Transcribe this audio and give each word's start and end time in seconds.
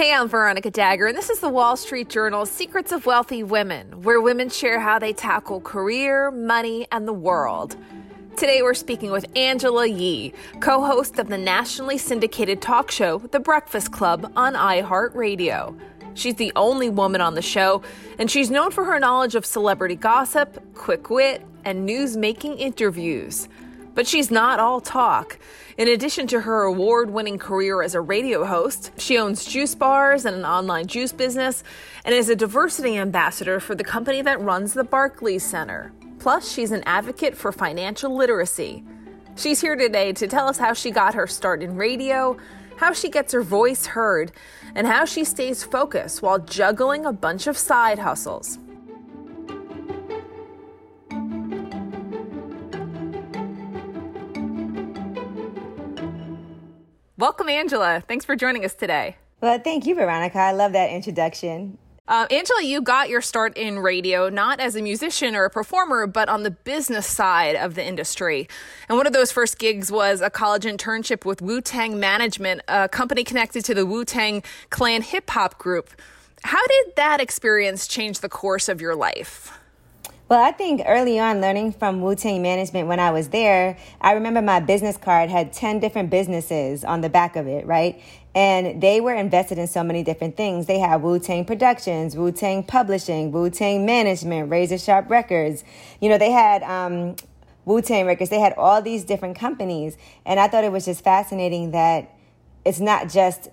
Hey, 0.00 0.14
I'm 0.14 0.28
Veronica 0.28 0.70
Dagher, 0.70 1.10
and 1.10 1.18
this 1.18 1.28
is 1.28 1.40
the 1.40 1.50
Wall 1.50 1.76
Street 1.76 2.08
Journal's 2.08 2.50
Secrets 2.50 2.90
of 2.90 3.04
Wealthy 3.04 3.42
Women, 3.42 4.00
where 4.00 4.18
women 4.18 4.48
share 4.48 4.80
how 4.80 4.98
they 4.98 5.12
tackle 5.12 5.60
career, 5.60 6.30
money, 6.30 6.86
and 6.90 7.06
the 7.06 7.12
world. 7.12 7.76
Today, 8.34 8.62
we're 8.62 8.72
speaking 8.72 9.10
with 9.10 9.26
Angela 9.36 9.86
Yee, 9.86 10.32
co 10.60 10.80
host 10.82 11.18
of 11.18 11.28
the 11.28 11.36
nationally 11.36 11.98
syndicated 11.98 12.62
talk 12.62 12.90
show, 12.90 13.18
The 13.18 13.40
Breakfast 13.40 13.92
Club, 13.92 14.32
on 14.36 14.54
iHeartRadio. 14.54 15.78
She's 16.14 16.36
the 16.36 16.50
only 16.56 16.88
woman 16.88 17.20
on 17.20 17.34
the 17.34 17.42
show, 17.42 17.82
and 18.18 18.30
she's 18.30 18.50
known 18.50 18.70
for 18.70 18.84
her 18.84 18.98
knowledge 18.98 19.34
of 19.34 19.44
celebrity 19.44 19.96
gossip, 19.96 20.62
quick 20.72 21.10
wit, 21.10 21.46
and 21.66 21.84
news 21.84 22.16
making 22.16 22.56
interviews. 22.56 23.50
But 23.94 24.06
she's 24.06 24.30
not 24.30 24.60
all 24.60 24.80
talk. 24.80 25.38
In 25.76 25.88
addition 25.88 26.26
to 26.28 26.40
her 26.40 26.62
award 26.62 27.10
winning 27.10 27.38
career 27.38 27.82
as 27.82 27.94
a 27.94 28.00
radio 28.00 28.44
host, 28.44 28.92
she 28.98 29.18
owns 29.18 29.44
juice 29.44 29.74
bars 29.74 30.24
and 30.24 30.36
an 30.36 30.44
online 30.44 30.86
juice 30.86 31.12
business 31.12 31.64
and 32.04 32.14
is 32.14 32.28
a 32.28 32.36
diversity 32.36 32.96
ambassador 32.96 33.60
for 33.60 33.74
the 33.74 33.84
company 33.84 34.22
that 34.22 34.40
runs 34.40 34.74
the 34.74 34.84
Barclays 34.84 35.44
Center. 35.44 35.92
Plus, 36.18 36.52
she's 36.52 36.70
an 36.70 36.82
advocate 36.86 37.36
for 37.36 37.50
financial 37.50 38.14
literacy. 38.14 38.84
She's 39.36 39.60
here 39.60 39.76
today 39.76 40.12
to 40.12 40.26
tell 40.26 40.48
us 40.48 40.58
how 40.58 40.74
she 40.74 40.90
got 40.90 41.14
her 41.14 41.26
start 41.26 41.62
in 41.62 41.76
radio, 41.76 42.36
how 42.76 42.92
she 42.92 43.08
gets 43.08 43.32
her 43.32 43.42
voice 43.42 43.86
heard, 43.86 44.32
and 44.74 44.86
how 44.86 45.04
she 45.04 45.24
stays 45.24 45.64
focused 45.64 46.22
while 46.22 46.38
juggling 46.38 47.06
a 47.06 47.12
bunch 47.12 47.46
of 47.46 47.56
side 47.56 47.98
hustles. 47.98 48.58
Welcome, 57.20 57.50
Angela. 57.50 58.02
Thanks 58.08 58.24
for 58.24 58.34
joining 58.34 58.64
us 58.64 58.74
today. 58.74 59.18
Well, 59.42 59.58
thank 59.58 59.84
you, 59.84 59.94
Veronica. 59.94 60.38
I 60.38 60.52
love 60.52 60.72
that 60.72 60.88
introduction. 60.88 61.76
Uh, 62.08 62.26
Angela, 62.30 62.62
you 62.62 62.80
got 62.80 63.10
your 63.10 63.20
start 63.20 63.58
in 63.58 63.78
radio 63.78 64.30
not 64.30 64.58
as 64.58 64.74
a 64.74 64.80
musician 64.80 65.36
or 65.36 65.44
a 65.44 65.50
performer, 65.50 66.06
but 66.06 66.30
on 66.30 66.44
the 66.44 66.50
business 66.50 67.06
side 67.06 67.56
of 67.56 67.74
the 67.74 67.86
industry. 67.86 68.48
And 68.88 68.96
one 68.96 69.06
of 69.06 69.12
those 69.12 69.30
first 69.30 69.58
gigs 69.58 69.92
was 69.92 70.22
a 70.22 70.30
college 70.30 70.64
internship 70.64 71.26
with 71.26 71.42
Wu 71.42 71.60
Tang 71.60 72.00
Management, 72.00 72.62
a 72.68 72.88
company 72.88 73.22
connected 73.22 73.66
to 73.66 73.74
the 73.74 73.84
Wu 73.84 74.06
Tang 74.06 74.42
Clan 74.70 75.02
hip 75.02 75.28
hop 75.28 75.58
group. 75.58 75.90
How 76.44 76.66
did 76.66 76.96
that 76.96 77.20
experience 77.20 77.86
change 77.86 78.20
the 78.20 78.30
course 78.30 78.66
of 78.66 78.80
your 78.80 78.94
life? 78.94 79.59
Well, 80.30 80.40
I 80.40 80.52
think 80.52 80.82
early 80.86 81.18
on, 81.18 81.40
learning 81.40 81.72
from 81.72 82.02
Wu 82.02 82.14
Tang 82.14 82.40
Management 82.40 82.86
when 82.86 83.00
I 83.00 83.10
was 83.10 83.30
there, 83.30 83.76
I 84.00 84.12
remember 84.12 84.40
my 84.40 84.60
business 84.60 84.96
card 84.96 85.28
had 85.28 85.52
10 85.52 85.80
different 85.80 86.08
businesses 86.08 86.84
on 86.84 87.00
the 87.00 87.08
back 87.08 87.34
of 87.34 87.48
it, 87.48 87.66
right? 87.66 88.00
And 88.32 88.80
they 88.80 89.00
were 89.00 89.12
invested 89.12 89.58
in 89.58 89.66
so 89.66 89.82
many 89.82 90.04
different 90.04 90.36
things. 90.36 90.66
They 90.66 90.78
had 90.78 91.02
Wu 91.02 91.18
Tang 91.18 91.44
Productions, 91.44 92.14
Wu 92.14 92.30
Tang 92.30 92.62
Publishing, 92.62 93.32
Wu 93.32 93.50
Tang 93.50 93.84
Management, 93.84 94.50
Razor 94.50 94.78
Sharp 94.78 95.10
Records. 95.10 95.64
You 96.00 96.08
know, 96.08 96.16
they 96.16 96.30
had 96.30 96.62
um, 96.62 97.16
Wu 97.64 97.82
Tang 97.82 98.06
Records. 98.06 98.30
They 98.30 98.38
had 98.38 98.52
all 98.52 98.80
these 98.80 99.02
different 99.02 99.36
companies. 99.36 99.96
And 100.24 100.38
I 100.38 100.46
thought 100.46 100.62
it 100.62 100.70
was 100.70 100.84
just 100.84 101.02
fascinating 101.02 101.72
that 101.72 102.16
it's 102.64 102.78
not 102.78 103.08
just 103.08 103.48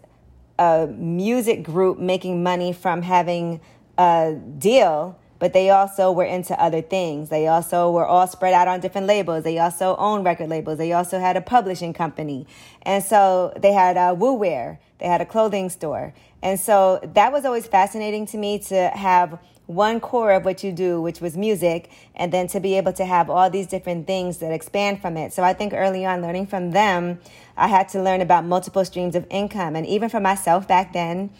a 0.59 0.86
music 0.86 1.64
group 1.64 1.98
making 1.98 2.44
money 2.44 2.72
from 2.72 3.02
having 3.02 3.61
a 3.98 4.36
deal 4.59 5.17
but 5.40 5.54
they 5.54 5.70
also 5.70 6.12
were 6.12 6.24
into 6.24 6.60
other 6.62 6.82
things. 6.82 7.30
They 7.30 7.48
also 7.48 7.92
were 7.92 8.06
all 8.06 8.28
spread 8.28 8.54
out 8.54 8.68
on 8.68 8.80
different 8.80 9.08
labels. 9.08 9.44
They 9.44 9.60
also 9.60 9.96
owned 9.98 10.26
record 10.26 10.50
labels. 10.50 10.78
They 10.78 10.94
also 10.94 11.20
had 11.20 11.38
a 11.38 11.42
publishing 11.42 11.94
company. 11.94 12.48
And 12.82 13.04
so 13.04 13.54
they 13.58 13.74
had 13.74 13.98
a 13.98 14.14
Wu 14.14 14.34
Wear. 14.34 14.80
They 15.00 15.08
had 15.08 15.22
a 15.22 15.26
clothing 15.26 15.70
store. 15.70 16.14
And 16.42 16.60
so 16.60 17.00
that 17.14 17.32
was 17.32 17.46
always 17.46 17.68
fascinating 17.68 18.26
to 18.28 18.38
me 18.38 18.60
to 18.60 18.89
have 18.89 19.39
one 19.67 20.00
core 20.00 20.32
of 20.32 20.45
what 20.45 20.64
you 20.64 20.72
do, 20.72 21.02
which 21.02 21.20
was 21.20 21.36
music, 21.36 21.92
and 22.16 22.32
then 22.32 22.48
to 22.48 22.60
be 22.60 22.78
able 22.78 22.94
to 22.94 23.06
have 23.06 23.30
all 23.30 23.50
these 23.50 23.67
different 23.67 24.08
things 24.08 24.38
that 24.38 24.52
expand 24.52 25.02
from 25.02 25.17
it. 25.17 25.34
So 25.34 25.44
I 25.44 25.54
think 25.54 25.73
early 25.73 26.06
on, 26.06 26.22
learning 26.22 26.48
from 26.48 26.72
them, 26.72 27.20
I 27.58 27.67
had 27.67 27.90
to 27.90 28.02
learn 28.02 28.22
about 28.22 28.45
multiple 28.45 28.86
streams 28.86 29.14
of 29.14 29.28
income. 29.30 29.76
And 29.76 29.86
even 29.86 30.10
for 30.10 30.22
myself 30.22 30.67
back 30.67 30.94
then, 30.94 31.32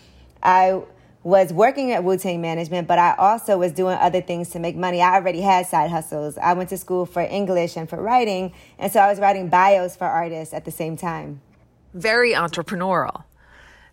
I 0.44 0.81
was 1.27 1.51
working 1.51 1.91
at 1.91 2.05
Wu 2.05 2.15
Tang 2.17 2.39
Management, 2.39 2.88
but 2.88 2.97
I 2.97 3.13
also 3.17 3.57
was 3.57 3.73
doing 3.73 3.97
other 3.97 4.21
things 4.21 4.51
to 4.51 4.59
make 4.59 4.77
money. 4.77 5.01
I 5.01 5.15
already 5.15 5.41
had 5.41 5.67
side 5.67 5.91
hustles. 5.91 6.38
I 6.38 6.53
went 6.53 6.69
to 6.69 6.77
school 6.77 7.05
for 7.05 7.21
English 7.21 7.75
and 7.75 7.89
for 7.89 8.01
writing, 8.01 8.53
and 8.79 8.89
so 8.89 9.01
I 9.01 9.09
was 9.09 9.19
writing 9.19 9.49
bios 9.49 9.97
for 9.97 10.05
artists 10.05 10.53
at 10.53 10.63
the 10.63 10.71
same 10.71 10.95
time. 10.95 11.41
Very 11.93 12.31
entrepreneurial. 12.31 13.25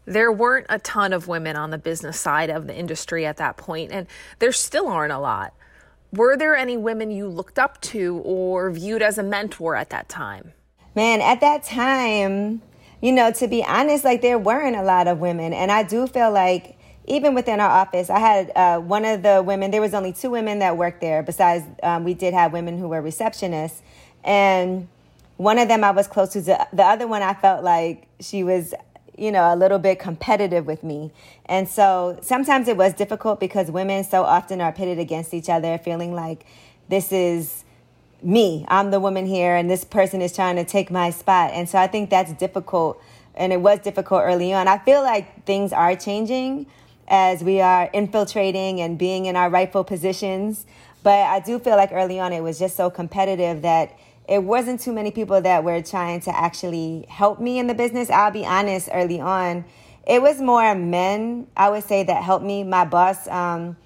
There 0.06 0.31
weren't 0.31 0.67
a 0.69 0.78
ton 0.78 1.12
of 1.12 1.27
women 1.27 1.56
on 1.56 1.71
the 1.71 1.78
business 1.78 2.21
side 2.21 2.50
of 2.50 2.69
the 2.69 2.77
industry 2.77 3.27
at 3.27 3.39
that 3.39 3.56
point, 3.56 3.91
and 3.91 4.06
there 4.39 4.53
still 4.53 4.87
aren't 4.87 5.12
a 5.12 5.19
lot. 5.19 5.55
Were 6.12 6.37
there 6.37 6.55
any 6.55 6.77
women 6.77 7.11
you 7.11 7.27
looked 7.27 7.59
up 7.59 7.81
to 7.81 8.19
or 8.19 8.71
viewed 8.71 9.03
as 9.03 9.19
a 9.19 9.25
mentor 9.25 9.75
at 9.75 9.91
that 9.91 10.09
time? 10.09 10.53
Man, 10.95 11.21
at 11.21 11.41
that 11.41 11.65
time, 11.65 12.62
you 13.01 13.11
know, 13.11 13.33
to 13.33 13.49
be 13.49 13.65
honest, 13.65 14.05
like 14.05 14.22
there 14.22 14.39
weren't 14.39 14.77
a 14.77 14.84
lot 14.84 15.09
of 15.09 15.19
women. 15.19 15.53
And 15.53 15.72
I 15.72 15.83
do 15.83 16.06
feel 16.06 16.31
like 16.31 16.78
even 17.06 17.34
within 17.34 17.60
our 17.60 17.70
office, 17.70 18.09
I 18.09 18.19
had 18.19 18.53
uh, 18.56 18.78
one 18.78 19.04
of 19.04 19.22
the 19.22 19.42
women, 19.42 19.70
there 19.70 19.81
was 19.81 19.94
only 19.94 20.12
two 20.12 20.31
women 20.31 20.60
that 20.60 20.76
worked 20.76 21.00
there. 21.00 21.22
Besides, 21.22 21.65
um, 21.82 22.04
we 22.04 22.15
did 22.15 22.32
have 22.32 22.53
women 22.53 22.78
who 22.78 22.88
were 22.88 23.03
receptionists. 23.03 23.81
And 24.22 24.88
one 25.37 25.59
of 25.59 25.69
them 25.69 25.84
I 25.84 25.91
was 25.91 26.06
close 26.06 26.32
to. 26.32 26.41
The 26.41 26.82
other 26.82 27.06
one 27.06 27.22
I 27.22 27.34
felt 27.34 27.62
like 27.62 28.06
she 28.20 28.42
was, 28.42 28.72
you 29.19 29.31
know, 29.31 29.53
a 29.53 29.56
little 29.56 29.78
bit 29.78 29.98
competitive 29.98 30.66
with 30.66 30.82
me. 30.82 31.12
And 31.47 31.69
so 31.69 32.19
sometimes 32.22 32.69
it 32.69 32.76
was 32.76 32.94
difficult 32.94 33.38
because 33.38 33.71
women 33.71 34.04
so 34.04 34.22
often 34.22 34.60
are 34.60 34.72
pitted 34.72 34.98
against 34.98 35.34
each 35.34 35.50
other, 35.50 35.76
feeling 35.76 36.15
like 36.15 36.47
this 36.88 37.12
is 37.12 37.65
me. 38.22 38.65
I'm 38.69 38.91
the 38.91 39.00
woman 39.00 39.26
here, 39.26 39.54
and 39.54 39.71
this 39.71 39.84
person 39.84 40.22
is 40.22 40.34
trying 40.34 40.56
to 40.56 40.65
take 40.65 40.91
my 40.91 41.10
spot. 41.10 41.50
And 41.53 41.69
so 41.69 41.78
I 41.78 41.86
think 41.86 42.09
that's 42.09 42.32
difficult. 42.32 43.03
And 43.34 43.53
it 43.53 43.60
was 43.60 43.81
difficult 43.81 44.22
early 44.25 44.54
on. 44.54 44.69
I 44.69 44.78
feel 44.78 45.03
like 45.03 45.44
things 45.44 45.72
are 45.72 45.94
changing 45.97 46.66
as 47.09 47.42
we 47.42 47.60
are 47.60 47.91
infiltrating 47.92 48.81
and 48.81 48.98
being 48.98 49.26
in 49.26 49.37
our 49.37 49.50
rightful 49.50 49.84
positions. 49.84 50.66
But 51.03 51.20
I 51.20 51.41
do 51.41 51.59
feel 51.59 51.76
like 51.76 51.91
early 51.92 52.19
on 52.19 52.32
it 52.32 52.42
was 52.42 52.59
just 52.59 52.76
so 52.76 52.91
competitive 52.91 53.62
that 53.62 53.97
it 54.28 54.42
wasn't 54.42 54.81
too 54.81 54.92
many 54.92 55.10
people 55.10 55.41
that 55.41 55.65
were 55.65 55.82
trying 55.82 56.20
to 56.20 56.37
actually 56.37 57.04
help 57.09 57.41
me 57.41 57.59
in 57.59 57.66
the 57.66 57.75
business. 57.75 58.09
I'll 58.09 58.31
be 58.31 58.47
honest, 58.47 58.88
early 58.92 59.20
on, 59.20 59.65
it 60.06 60.22
was 60.22 60.41
more 60.41 60.75
men, 60.75 61.47
I 61.56 61.70
would 61.70 61.84
say, 61.84 62.04
that 62.04 62.22
helped 62.22 62.44
me. 62.44 62.65
My 62.65 62.84
boss 62.84 63.28
um, 63.28 63.76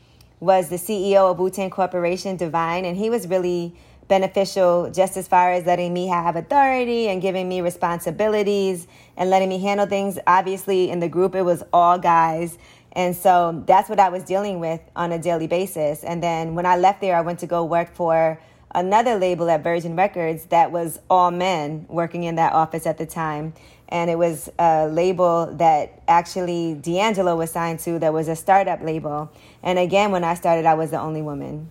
was 0.41 0.69
the 0.69 0.77
CEO 0.77 1.31
of 1.31 1.39
Wu 1.39 1.51
Tang 1.51 1.71
Corporation, 1.71 2.37
Divine, 2.37 2.85
and 2.85 2.97
he 2.97 3.11
was 3.11 3.27
really 3.27 3.75
beneficial 4.09 4.91
just 4.91 5.17
as 5.17 5.29
far 5.29 5.53
as 5.53 5.67
letting 5.67 5.93
me 5.93 6.07
have 6.07 6.35
authority 6.35 7.09
and 7.09 7.21
giving 7.21 7.49
me 7.49 7.61
responsibilities 7.61 8.87
and 9.17 9.29
letting 9.31 9.49
me 9.49 9.59
handle 9.59 9.87
things. 9.87 10.19
Obviously, 10.27 10.91
in 10.91 11.01
the 11.01 11.09
group, 11.09 11.35
it 11.35 11.43
was 11.43 11.63
all 11.73 11.99
guys. 11.99 12.59
And 12.99 13.15
so 13.15 13.63
that's 13.65 13.89
what 13.89 14.01
I 14.01 14.09
was 14.09 14.25
dealing 14.25 14.59
with 14.59 14.81
on 14.97 15.13
a 15.13 15.21
daily 15.21 15.47
basis. 15.47 16.03
And 16.03 16.21
then 16.21 16.57
when 16.57 16.67
I 16.67 16.77
left 16.77 17.01
there, 17.01 17.15
I 17.15 17.21
went 17.21 17.39
to 17.39 17.47
go 17.47 17.65
work 17.65 17.95
for 17.95 18.41
another 18.75 19.21
label 19.21 19.49
at 19.51 19.63
Virgin 19.63 19.95
Records 19.95 20.47
that 20.47 20.73
was 20.73 20.99
all 21.09 21.31
men 21.31 21.87
working 21.89 22.25
in 22.25 22.35
that 22.35 22.55
office 22.55 22.87
at 22.87 22.99
the 22.99 23.07
time. 23.07 23.55
And 23.89 24.11
it 24.11 24.19
was 24.19 24.51
a 24.59 24.89
label 24.89 25.47
that 25.59 26.03
actually 26.09 26.75
D'Angelo 26.75 27.37
was 27.37 27.53
signed 27.53 27.79
to 27.81 28.01
that 28.01 28.13
was 28.13 28.27
a 28.27 28.35
startup 28.35 28.83
label. 28.83 29.31
And 29.63 29.79
again, 29.79 30.11
when 30.11 30.25
I 30.25 30.35
started, 30.35 30.67
I 30.67 30.75
was 30.75 30.91
the 30.91 31.01
only 31.01 31.23
woman. 31.23 31.69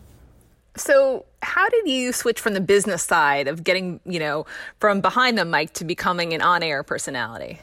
So, 0.77 1.25
how 1.41 1.67
did 1.67 1.89
you 1.89 2.13
switch 2.13 2.39
from 2.39 2.53
the 2.53 2.61
business 2.61 3.03
side 3.03 3.49
of 3.49 3.65
getting, 3.65 3.99
you 4.05 4.19
know, 4.19 4.45
from 4.79 5.01
behind 5.01 5.37
the 5.37 5.43
mic 5.43 5.73
to 5.73 5.83
becoming 5.83 6.33
an 6.33 6.41
on 6.41 6.63
air 6.63 6.83
personality? 6.83 7.59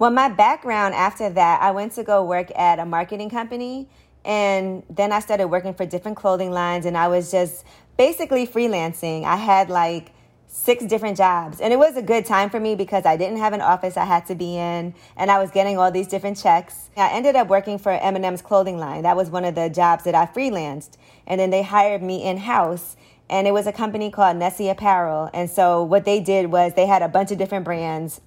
Well, 0.00 0.10
my 0.10 0.30
background 0.30 0.94
after 0.94 1.28
that, 1.28 1.60
I 1.60 1.72
went 1.72 1.92
to 1.92 2.02
go 2.02 2.24
work 2.24 2.50
at 2.56 2.78
a 2.78 2.86
marketing 2.86 3.28
company. 3.28 3.86
And 4.24 4.82
then 4.88 5.12
I 5.12 5.20
started 5.20 5.48
working 5.48 5.74
for 5.74 5.84
different 5.84 6.16
clothing 6.16 6.50
lines, 6.50 6.86
and 6.86 6.96
I 6.96 7.08
was 7.08 7.30
just 7.30 7.64
basically 7.98 8.46
freelancing. 8.46 9.24
I 9.24 9.36
had 9.36 9.68
like 9.68 10.12
six 10.46 10.84
different 10.86 11.18
jobs. 11.18 11.60
And 11.60 11.70
it 11.70 11.78
was 11.78 11.98
a 11.98 12.02
good 12.02 12.24
time 12.24 12.48
for 12.48 12.58
me 12.58 12.74
because 12.74 13.04
I 13.04 13.18
didn't 13.18 13.36
have 13.40 13.52
an 13.52 13.60
office 13.60 13.98
I 13.98 14.06
had 14.06 14.24
to 14.26 14.34
be 14.34 14.56
in 14.56 14.94
and 15.16 15.30
I 15.30 15.38
was 15.38 15.50
getting 15.52 15.78
all 15.78 15.92
these 15.92 16.08
different 16.08 16.38
checks. 16.38 16.90
I 16.96 17.10
ended 17.12 17.36
up 17.36 17.48
working 17.48 17.78
for 17.78 17.96
Eminem's 17.96 18.42
clothing 18.42 18.78
line. 18.78 19.02
That 19.02 19.16
was 19.16 19.30
one 19.30 19.44
of 19.44 19.54
the 19.54 19.68
jobs 19.68 20.02
that 20.04 20.14
I 20.16 20.26
freelanced. 20.26 20.96
And 21.28 21.38
then 21.38 21.50
they 21.50 21.62
hired 21.62 22.02
me 22.02 22.24
in-house 22.24 22.96
and 23.28 23.46
it 23.46 23.52
was 23.52 23.68
a 23.68 23.72
company 23.72 24.10
called 24.10 24.38
Nessie 24.38 24.70
Apparel. 24.70 25.30
And 25.32 25.48
so 25.48 25.84
what 25.84 26.04
they 26.04 26.18
did 26.18 26.50
was 26.50 26.74
they 26.74 26.86
had 26.86 27.02
a 27.02 27.08
bunch 27.08 27.30
of 27.30 27.38
different 27.38 27.64
brands 27.64 28.20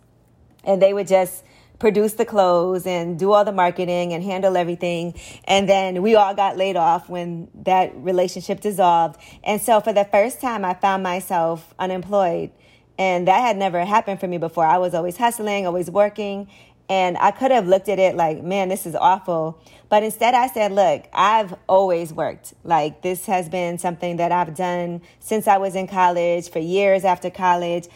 and 0.64 0.82
they 0.82 0.94
would 0.94 1.08
just 1.08 1.44
produce 1.80 2.14
the 2.14 2.26
clothes 2.26 2.86
and 2.86 3.20
do 3.20 3.34
all 3.34 3.44
the 3.44 3.52
marketing 3.52 4.14
and 4.14 4.24
handle 4.24 4.56
everything. 4.56 5.14
And 5.46 5.68
then 5.68 6.02
we 6.02 6.16
all 6.16 6.34
got 6.34 6.58
laid 6.58 6.76
off 6.78 7.10
when 7.10 7.50
that 7.64 7.92
relationship 7.96 8.62
dissolved. 8.62 9.20
And 9.44 9.62
so 9.62 9.82
for 9.82 9.92
the 9.92 10.06
first 10.06 10.40
time, 10.40 10.64
I 10.64 10.76
found 10.76 11.04
myself 11.04 11.74
unemployed. 11.78 12.52
And 12.98 13.28
that 13.28 13.40
had 13.42 13.58
never 13.58 13.84
happened 13.84 14.20
for 14.20 14.28
me 14.28 14.38
before. 14.38 14.66
I 14.66 14.78
was 14.78 14.94
always 14.94 15.18
hustling, 15.18 15.66
always 15.66 15.90
working. 15.90 16.48
And 16.90 17.18
I 17.18 17.32
could 17.32 17.52
have 17.52 17.68
looked 17.68 17.90
at 17.90 17.98
it 17.98 18.16
like, 18.16 18.44
man, 18.44 18.70
this 18.70 18.86
is 18.86 18.94
awful. 18.94 19.60
But 19.90 20.04
instead, 20.04 20.34
I 20.34 20.48
said, 20.48 20.72
look, 20.72 21.06
I've 21.14 21.56
always 21.68 22.14
worked. 22.14 22.54
Like, 22.64 23.02
this 23.02 23.26
has 23.26 23.48
been 23.48 23.78
something 23.78 24.18
that 24.18 24.32
I've 24.32 24.56
done 24.56 25.02
since 25.20 25.48
I 25.48 25.58
was 25.58 25.76
in 25.76 25.88
college, 25.88 26.50
for 26.50 26.60
years 26.60 27.04
after 27.06 27.30
college. 27.30 27.88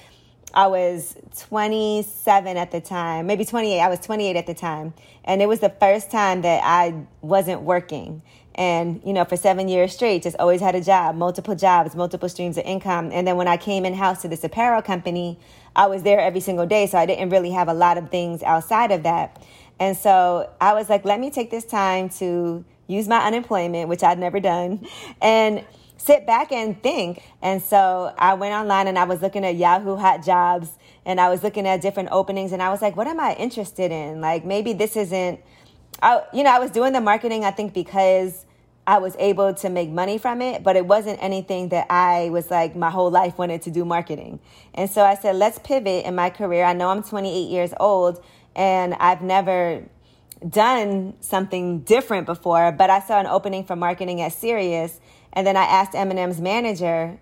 I 0.54 0.68
was 0.68 1.16
27 1.40 2.58
at 2.58 2.72
the 2.72 2.82
time, 2.82 3.28
maybe 3.28 3.46
28. 3.46 3.80
I 3.80 3.90
was 3.90 4.00
28 4.00 4.36
at 4.36 4.48
the 4.48 4.54
time. 4.54 4.94
And 5.24 5.42
it 5.42 5.48
was 5.48 5.60
the 5.60 5.70
first 5.70 6.10
time 6.10 6.42
that 6.42 6.62
I 6.64 7.06
wasn't 7.22 7.62
working. 7.62 8.22
And, 8.56 9.02
you 9.06 9.14
know, 9.14 9.24
for 9.24 9.38
seven 9.38 9.68
years 9.68 9.94
straight, 9.94 10.24
just 10.24 10.36
always 10.38 10.62
had 10.62 10.74
a 10.74 10.82
job, 10.82 11.16
multiple 11.16 11.54
jobs, 11.54 11.96
multiple 11.96 12.28
streams 12.28 12.58
of 12.58 12.66
income. 12.66 13.12
And 13.12 13.28
then 13.28 13.38
when 13.38 13.48
I 13.48 13.58
came 13.58 13.86
in 13.86 13.94
house 13.94 14.22
to 14.24 14.28
this 14.28 14.44
apparel 14.44 14.82
company, 14.82 15.38
I 15.76 15.86
was 15.86 16.02
there 16.02 16.20
every 16.20 16.40
single 16.40 16.66
day. 16.66 16.88
So 16.88 16.98
I 16.98 17.06
didn't 17.06 17.30
really 17.30 17.52
have 17.52 17.68
a 17.68 17.74
lot 17.74 17.98
of 17.98 18.10
things 18.10 18.42
outside 18.42 18.92
of 18.92 19.04
that. 19.04 19.44
And 19.80 19.96
so 19.96 20.50
I 20.60 20.74
was 20.74 20.90
like, 20.90 21.06
let 21.06 21.20
me 21.20 21.30
take 21.30 21.52
this 21.52 21.66
time 21.66 22.10
to 22.18 22.66
use 22.88 23.08
my 23.08 23.20
unemployment, 23.20 23.90
which 23.90 24.04
I'd 24.04 24.18
never 24.18 24.40
done, 24.40 24.88
and 25.22 25.64
sit 25.98 26.26
back 26.26 26.52
and 26.52 26.82
think. 26.82 27.24
And 27.42 27.62
so 27.62 28.14
I 28.18 28.34
went 28.36 28.54
online 28.54 28.88
and 28.88 28.98
I 28.98 29.04
was 29.04 29.22
looking 29.22 29.46
at 29.46 29.56
Yahoo 29.56 29.96
Hot 29.96 30.24
Jobs 30.24 30.70
and 31.06 31.20
I 31.20 31.30
was 31.30 31.44
looking 31.44 31.68
at 31.68 31.82
different 31.82 32.10
openings 32.12 32.52
and 32.52 32.62
I 32.62 32.70
was 32.70 32.82
like, 32.82 32.96
what 32.96 33.08
am 33.08 33.20
I 33.20 33.34
interested 33.36 33.92
in? 33.92 34.22
Like 34.22 34.46
maybe 34.46 34.74
this 34.74 34.96
isn't, 34.96 35.40
I, 36.02 36.24
you 36.34 36.44
know, 36.44 36.52
I 36.52 36.60
was 36.60 36.72
doing 36.72 36.94
the 36.94 37.02
marketing, 37.02 37.44
I 37.44 37.52
think, 37.52 37.74
because 37.74 38.46
I 38.86 39.00
was 39.00 39.16
able 39.20 39.54
to 39.54 39.70
make 39.70 39.90
money 39.90 40.18
from 40.18 40.42
it, 40.42 40.64
but 40.64 40.78
it 40.78 40.86
wasn't 40.86 41.22
anything 41.22 41.70
that 41.70 41.88
I 41.90 42.30
was 42.30 42.50
like 42.50 42.76
my 42.76 42.90
whole 42.90 43.12
life 43.12 43.38
wanted 43.38 43.62
to 43.64 43.72
do 43.72 43.84
marketing. 43.84 44.40
And 44.74 44.90
so 44.90 45.04
I 45.04 45.16
said, 45.16 45.36
let's 45.36 45.60
pivot 45.60 46.06
in 46.06 46.16
my 46.16 46.30
career. 46.30 46.64
I 46.64 46.72
know 46.74 46.90
I'm 46.90 47.04
28 47.04 47.50
years 47.50 47.74
old 47.80 48.24
and 48.56 48.94
I've 48.96 49.22
never 49.22 49.84
done 50.48 51.14
something 51.22 51.80
different 51.80 52.26
before, 52.26 52.72
but 52.72 52.90
I 52.90 53.00
saw 53.00 53.20
an 53.20 53.28
opening 53.28 53.64
for 53.64 53.76
marketing 53.76 54.22
at 54.22 54.34
Sirius. 54.34 55.00
And 55.34 55.46
then 55.46 55.58
I 55.58 55.64
asked 55.64 55.94
Eminem's 55.94 56.42
manager 56.42 57.20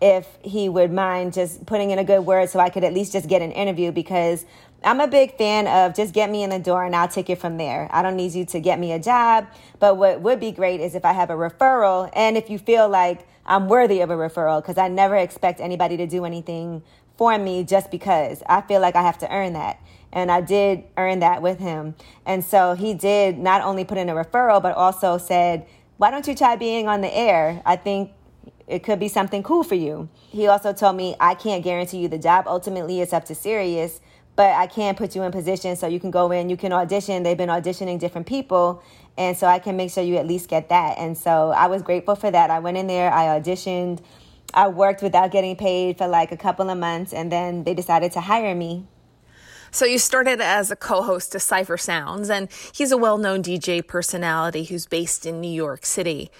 if 0.00 0.26
he 0.42 0.68
would 0.68 0.92
mind 0.92 1.32
just 1.32 1.64
putting 1.64 1.90
in 1.90 1.98
a 1.98 2.04
good 2.04 2.26
word 2.26 2.50
so 2.50 2.58
I 2.58 2.70
could 2.70 2.82
at 2.82 2.92
least 2.92 3.12
just 3.12 3.28
get 3.28 3.40
an 3.40 3.52
interview 3.52 3.92
because 3.92 4.44
I'm 4.82 5.00
a 5.00 5.06
big 5.06 5.36
fan 5.38 5.68
of 5.68 5.94
just 5.94 6.12
get 6.12 6.28
me 6.28 6.42
in 6.42 6.50
the 6.50 6.58
door 6.58 6.84
and 6.84 6.96
I'll 6.96 7.06
take 7.06 7.30
it 7.30 7.38
from 7.38 7.56
there. 7.56 7.88
I 7.92 8.02
don't 8.02 8.16
need 8.16 8.32
you 8.32 8.44
to 8.46 8.58
get 8.58 8.80
me 8.80 8.92
a 8.92 8.98
job, 8.98 9.46
but 9.78 9.96
what 9.96 10.20
would 10.20 10.40
be 10.40 10.50
great 10.50 10.80
is 10.80 10.96
if 10.96 11.04
I 11.04 11.12
have 11.12 11.30
a 11.30 11.34
referral 11.34 12.10
and 12.14 12.36
if 12.36 12.50
you 12.50 12.58
feel 12.58 12.88
like 12.88 13.28
I'm 13.46 13.68
worthy 13.68 14.00
of 14.00 14.10
a 14.10 14.14
referral 14.14 14.60
because 14.60 14.78
I 14.78 14.88
never 14.88 15.16
expect 15.16 15.60
anybody 15.60 15.96
to 15.98 16.06
do 16.06 16.24
anything 16.24 16.82
for 17.22 17.38
me 17.38 17.62
just 17.62 17.88
because 17.88 18.42
I 18.48 18.62
feel 18.62 18.80
like 18.80 18.96
I 18.96 19.02
have 19.02 19.18
to 19.18 19.32
earn 19.32 19.52
that. 19.52 19.78
And 20.12 20.28
I 20.28 20.40
did 20.40 20.82
earn 20.96 21.20
that 21.20 21.40
with 21.40 21.60
him. 21.60 21.94
And 22.26 22.44
so 22.44 22.74
he 22.74 22.94
did 22.94 23.38
not 23.38 23.62
only 23.62 23.84
put 23.84 23.96
in 23.96 24.08
a 24.08 24.12
referral, 24.12 24.60
but 24.60 24.74
also 24.74 25.18
said, 25.18 25.64
why 25.98 26.10
don't 26.10 26.26
you 26.26 26.34
try 26.34 26.56
being 26.56 26.88
on 26.88 27.00
the 27.00 27.16
air? 27.16 27.62
I 27.64 27.76
think 27.76 28.10
it 28.66 28.82
could 28.82 28.98
be 28.98 29.06
something 29.06 29.44
cool 29.44 29.62
for 29.62 29.76
you. 29.76 30.08
He 30.30 30.48
also 30.48 30.72
told 30.72 30.96
me, 30.96 31.14
I 31.20 31.36
can't 31.36 31.62
guarantee 31.62 31.98
you 31.98 32.08
the 32.08 32.18
job. 32.18 32.48
Ultimately, 32.48 33.00
it's 33.00 33.12
up 33.12 33.24
to 33.26 33.36
Sirius, 33.36 34.00
but 34.34 34.50
I 34.56 34.66
can 34.66 34.96
put 34.96 35.14
you 35.14 35.22
in 35.22 35.30
position 35.30 35.76
so 35.76 35.86
you 35.86 36.00
can 36.00 36.10
go 36.10 36.32
in, 36.32 36.50
you 36.50 36.56
can 36.56 36.72
audition. 36.72 37.22
They've 37.22 37.38
been 37.38 37.50
auditioning 37.50 38.00
different 38.00 38.26
people. 38.26 38.82
And 39.16 39.36
so 39.36 39.46
I 39.46 39.60
can 39.60 39.76
make 39.76 39.92
sure 39.92 40.02
you 40.02 40.16
at 40.16 40.26
least 40.26 40.48
get 40.48 40.70
that. 40.70 40.98
And 40.98 41.16
so 41.16 41.52
I 41.52 41.68
was 41.68 41.82
grateful 41.82 42.16
for 42.16 42.32
that. 42.32 42.50
I 42.50 42.58
went 42.58 42.78
in 42.78 42.88
there, 42.88 43.12
I 43.12 43.38
auditioned, 43.38 44.00
I 44.54 44.68
worked 44.68 45.02
without 45.02 45.30
getting 45.30 45.56
paid 45.56 45.98
for 45.98 46.06
like 46.06 46.32
a 46.32 46.36
couple 46.36 46.68
of 46.68 46.78
months, 46.78 47.12
and 47.12 47.32
then 47.32 47.64
they 47.64 47.74
decided 47.74 48.12
to 48.12 48.20
hire 48.20 48.54
me. 48.54 48.86
So 49.70 49.86
you 49.86 49.98
started 49.98 50.40
as 50.42 50.70
a 50.70 50.76
co-host 50.76 51.32
to 51.32 51.38
Cipha 51.38 51.80
Sounds, 51.80 52.28
and 52.28 52.48
he's 52.74 52.92
a 52.92 52.98
well-known 52.98 53.42
DJ 53.42 53.86
personality 53.86 54.64
who's 54.64 54.84
based 54.84 55.24
in 55.24 55.40
New 55.40 55.50
York 55.50 55.86
City. 55.86 56.30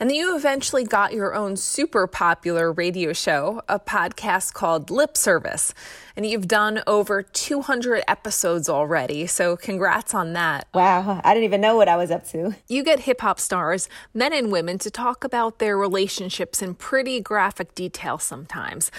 And 0.00 0.08
then 0.08 0.16
you 0.16 0.34
eventually 0.34 0.84
got 0.84 1.12
your 1.12 1.34
own 1.34 1.56
super 1.56 2.06
popular 2.06 2.72
radio 2.72 3.12
show, 3.12 3.60
a 3.68 3.78
podcast 3.78 4.54
called 4.54 4.90
Lip 4.90 5.14
Service. 5.14 5.74
And 6.16 6.24
you've 6.24 6.48
done 6.48 6.82
over 6.86 7.22
200 7.22 8.02
episodes 8.08 8.70
already. 8.70 9.26
So 9.26 9.58
congrats 9.58 10.14
on 10.14 10.32
that. 10.32 10.68
Wow. 10.72 11.20
I 11.22 11.34
didn't 11.34 11.44
even 11.44 11.60
know 11.60 11.76
what 11.76 11.86
I 11.86 11.98
was 11.98 12.10
up 12.10 12.26
to. 12.28 12.56
You 12.66 12.82
get 12.82 13.00
hip 13.00 13.20
hop 13.20 13.38
stars, 13.38 13.90
men 14.14 14.32
and 14.32 14.50
women, 14.50 14.78
to 14.78 14.90
talk 14.90 15.22
about 15.22 15.58
their 15.58 15.76
relationships 15.76 16.62
in 16.62 16.76
pretty 16.76 17.20
graphic 17.20 17.74
detail 17.74 18.16
sometimes. 18.16 18.90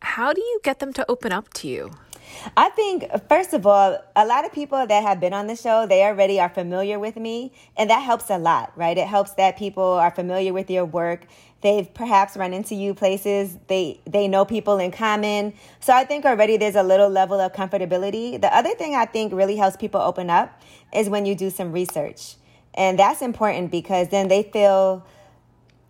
How 0.00 0.32
do 0.32 0.40
you 0.40 0.58
get 0.64 0.80
them 0.80 0.92
to 0.94 1.08
open 1.08 1.30
up 1.30 1.54
to 1.54 1.68
you? 1.68 1.92
I 2.56 2.68
think, 2.70 3.04
first 3.28 3.52
of 3.52 3.66
all, 3.66 3.98
a 4.16 4.26
lot 4.26 4.44
of 4.44 4.52
people 4.52 4.86
that 4.86 5.02
have 5.02 5.20
been 5.20 5.32
on 5.32 5.46
the 5.46 5.56
show, 5.56 5.86
they 5.86 6.02
already 6.02 6.40
are 6.40 6.48
familiar 6.48 6.98
with 6.98 7.16
me, 7.16 7.52
and 7.76 7.90
that 7.90 8.00
helps 8.00 8.30
a 8.30 8.38
lot, 8.38 8.72
right? 8.76 8.96
It 8.96 9.06
helps 9.06 9.32
that 9.34 9.56
people 9.56 9.84
are 9.84 10.10
familiar 10.10 10.52
with 10.52 10.70
your 10.70 10.84
work. 10.84 11.26
They've 11.62 11.92
perhaps 11.92 12.36
run 12.36 12.52
into 12.52 12.74
you 12.74 12.92
places. 12.92 13.56
They 13.68 14.00
they 14.04 14.26
know 14.26 14.44
people 14.44 14.78
in 14.78 14.90
common. 14.90 15.54
So 15.80 15.92
I 15.92 16.04
think 16.04 16.24
already 16.24 16.56
there's 16.56 16.74
a 16.74 16.82
little 16.82 17.08
level 17.08 17.40
of 17.40 17.52
comfortability. 17.52 18.40
The 18.40 18.54
other 18.54 18.74
thing 18.74 18.96
I 18.96 19.04
think 19.04 19.32
really 19.32 19.56
helps 19.56 19.76
people 19.76 20.00
open 20.00 20.28
up 20.28 20.60
is 20.92 21.08
when 21.08 21.24
you 21.24 21.36
do 21.36 21.50
some 21.50 21.70
research. 21.70 22.34
And 22.74 22.98
that's 22.98 23.22
important 23.22 23.70
because 23.70 24.08
then 24.08 24.28
they 24.28 24.42
feel 24.42 25.06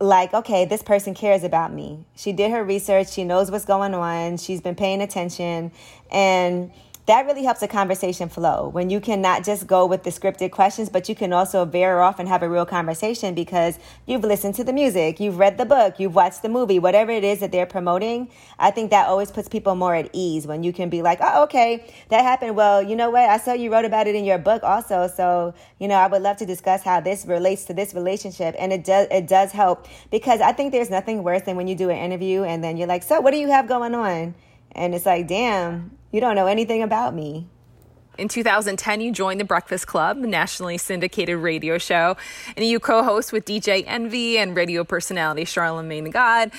like, 0.02 0.34
okay, 0.34 0.64
this 0.64 0.82
person 0.82 1.14
cares 1.14 1.44
about 1.44 1.72
me. 1.72 2.04
She 2.16 2.32
did 2.32 2.50
her 2.50 2.64
research, 2.64 3.10
she 3.12 3.22
knows 3.22 3.50
what's 3.50 3.64
going 3.64 3.94
on, 3.94 4.36
she's 4.36 4.60
been 4.60 4.74
paying 4.74 5.00
attention, 5.00 5.70
and 6.10 6.72
that 7.06 7.26
really 7.26 7.42
helps 7.42 7.62
a 7.62 7.68
conversation 7.68 8.28
flow 8.28 8.68
when 8.68 8.88
you 8.88 9.00
can 9.00 9.20
not 9.20 9.44
just 9.44 9.66
go 9.66 9.84
with 9.84 10.04
the 10.04 10.10
scripted 10.10 10.52
questions, 10.52 10.88
but 10.88 11.08
you 11.08 11.16
can 11.16 11.32
also 11.32 11.64
veer 11.64 11.98
off 11.98 12.20
and 12.20 12.28
have 12.28 12.44
a 12.44 12.48
real 12.48 12.64
conversation 12.64 13.34
because 13.34 13.76
you've 14.06 14.22
listened 14.22 14.54
to 14.54 14.62
the 14.62 14.72
music, 14.72 15.18
you've 15.18 15.36
read 15.36 15.58
the 15.58 15.64
book, 15.64 15.98
you've 15.98 16.14
watched 16.14 16.42
the 16.42 16.48
movie, 16.48 16.78
whatever 16.78 17.10
it 17.10 17.24
is 17.24 17.40
that 17.40 17.50
they're 17.50 17.66
promoting. 17.66 18.30
I 18.56 18.70
think 18.70 18.90
that 18.90 19.08
always 19.08 19.32
puts 19.32 19.48
people 19.48 19.74
more 19.74 19.96
at 19.96 20.10
ease 20.12 20.46
when 20.46 20.62
you 20.62 20.72
can 20.72 20.90
be 20.90 21.02
like, 21.02 21.18
oh, 21.20 21.42
okay, 21.44 21.92
that 22.10 22.22
happened. 22.22 22.54
Well, 22.54 22.80
you 22.80 22.94
know 22.94 23.10
what? 23.10 23.28
I 23.28 23.38
saw 23.38 23.52
you 23.52 23.72
wrote 23.72 23.84
about 23.84 24.06
it 24.06 24.14
in 24.14 24.24
your 24.24 24.38
book 24.38 24.62
also. 24.62 25.08
So, 25.08 25.54
you 25.80 25.88
know, 25.88 25.96
I 25.96 26.06
would 26.06 26.22
love 26.22 26.36
to 26.36 26.46
discuss 26.46 26.84
how 26.84 27.00
this 27.00 27.26
relates 27.26 27.64
to 27.64 27.74
this 27.74 27.94
relationship. 27.94 28.54
And 28.60 28.72
it 28.72 28.84
does, 28.84 29.08
it 29.10 29.26
does 29.26 29.50
help 29.50 29.88
because 30.12 30.40
I 30.40 30.52
think 30.52 30.70
there's 30.70 30.90
nothing 30.90 31.24
worse 31.24 31.42
than 31.42 31.56
when 31.56 31.66
you 31.66 31.74
do 31.74 31.90
an 31.90 31.96
interview 31.96 32.44
and 32.44 32.62
then 32.62 32.76
you're 32.76 32.86
like, 32.86 33.02
so 33.02 33.20
what 33.20 33.32
do 33.32 33.38
you 33.38 33.48
have 33.48 33.66
going 33.66 33.96
on? 33.96 34.36
And 34.74 34.94
it's 34.94 35.06
like, 35.06 35.28
damn, 35.28 35.96
you 36.10 36.20
don't 36.20 36.34
know 36.34 36.46
anything 36.46 36.82
about 36.82 37.14
me. 37.14 37.46
In 38.18 38.28
2010, 38.28 39.00
you 39.00 39.10
joined 39.10 39.40
the 39.40 39.44
Breakfast 39.44 39.86
Club, 39.86 40.18
a 40.18 40.26
nationally 40.26 40.76
syndicated 40.76 41.38
radio 41.38 41.78
show, 41.78 42.16
and 42.56 42.64
you 42.64 42.78
co 42.78 43.02
host 43.02 43.32
with 43.32 43.46
DJ 43.46 43.84
Envy 43.86 44.36
and 44.36 44.54
radio 44.54 44.84
personality 44.84 45.44
Charlamagne 45.44 46.04
the 46.04 46.10
God. 46.10 46.52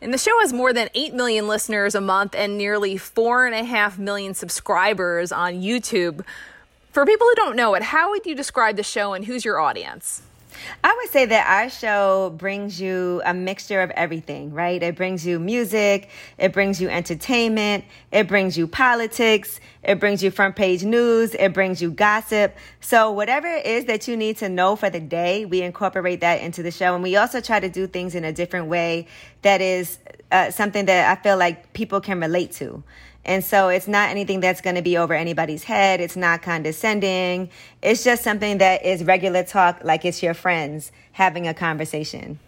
And 0.00 0.12
the 0.12 0.18
show 0.18 0.38
has 0.40 0.52
more 0.52 0.72
than 0.72 0.90
8 0.94 1.14
million 1.14 1.48
listeners 1.48 1.94
a 1.94 2.00
month 2.00 2.34
and 2.34 2.56
nearly 2.56 2.96
4.5 2.96 3.98
million 3.98 4.34
subscribers 4.34 5.32
on 5.32 5.54
YouTube. 5.54 6.24
For 6.92 7.04
people 7.04 7.26
who 7.26 7.34
don't 7.34 7.56
know 7.56 7.74
it, 7.74 7.82
how 7.82 8.10
would 8.10 8.24
you 8.24 8.34
describe 8.34 8.76
the 8.76 8.82
show 8.82 9.14
and 9.14 9.24
who's 9.24 9.44
your 9.44 9.58
audience? 9.58 10.22
I 10.84 10.94
would 10.96 11.10
say 11.10 11.26
that 11.26 11.46
our 11.46 11.70
show 11.70 12.34
brings 12.36 12.80
you 12.80 13.22
a 13.24 13.34
mixture 13.34 13.80
of 13.80 13.90
everything, 13.92 14.52
right? 14.52 14.82
It 14.82 14.96
brings 14.96 15.26
you 15.26 15.38
music, 15.38 16.10
it 16.38 16.52
brings 16.52 16.80
you 16.80 16.88
entertainment, 16.88 17.84
it 18.12 18.28
brings 18.28 18.56
you 18.56 18.66
politics, 18.66 19.60
it 19.82 20.00
brings 20.00 20.22
you 20.22 20.30
front 20.30 20.56
page 20.56 20.84
news, 20.84 21.34
it 21.34 21.52
brings 21.52 21.80
you 21.80 21.90
gossip. 21.90 22.56
So, 22.80 23.10
whatever 23.10 23.46
it 23.46 23.66
is 23.66 23.84
that 23.86 24.08
you 24.08 24.16
need 24.16 24.36
to 24.38 24.48
know 24.48 24.76
for 24.76 24.90
the 24.90 25.00
day, 25.00 25.44
we 25.44 25.62
incorporate 25.62 26.20
that 26.20 26.40
into 26.40 26.62
the 26.62 26.70
show. 26.70 26.94
And 26.94 27.02
we 27.02 27.16
also 27.16 27.40
try 27.40 27.60
to 27.60 27.68
do 27.68 27.86
things 27.86 28.14
in 28.14 28.24
a 28.24 28.32
different 28.32 28.66
way 28.66 29.06
that 29.42 29.60
is 29.60 29.98
uh, 30.30 30.50
something 30.50 30.86
that 30.86 31.16
I 31.16 31.22
feel 31.22 31.36
like 31.36 31.72
people 31.72 32.00
can 32.00 32.20
relate 32.20 32.52
to. 32.52 32.82
And 33.24 33.44
so 33.44 33.68
it's 33.68 33.86
not 33.86 34.08
anything 34.08 34.40
that's 34.40 34.60
going 34.60 34.76
to 34.76 34.82
be 34.82 34.96
over 34.96 35.12
anybody's 35.12 35.64
head. 35.64 36.00
It's 36.00 36.16
not 36.16 36.40
condescending. 36.40 37.50
It's 37.82 38.02
just 38.02 38.24
something 38.24 38.58
that 38.58 38.84
is 38.84 39.04
regular 39.04 39.44
talk, 39.44 39.80
like 39.84 40.04
it's 40.04 40.22
your 40.22 40.34
friends 40.34 40.92
having 41.12 41.46
a 41.46 41.52
conversation. 41.52 42.38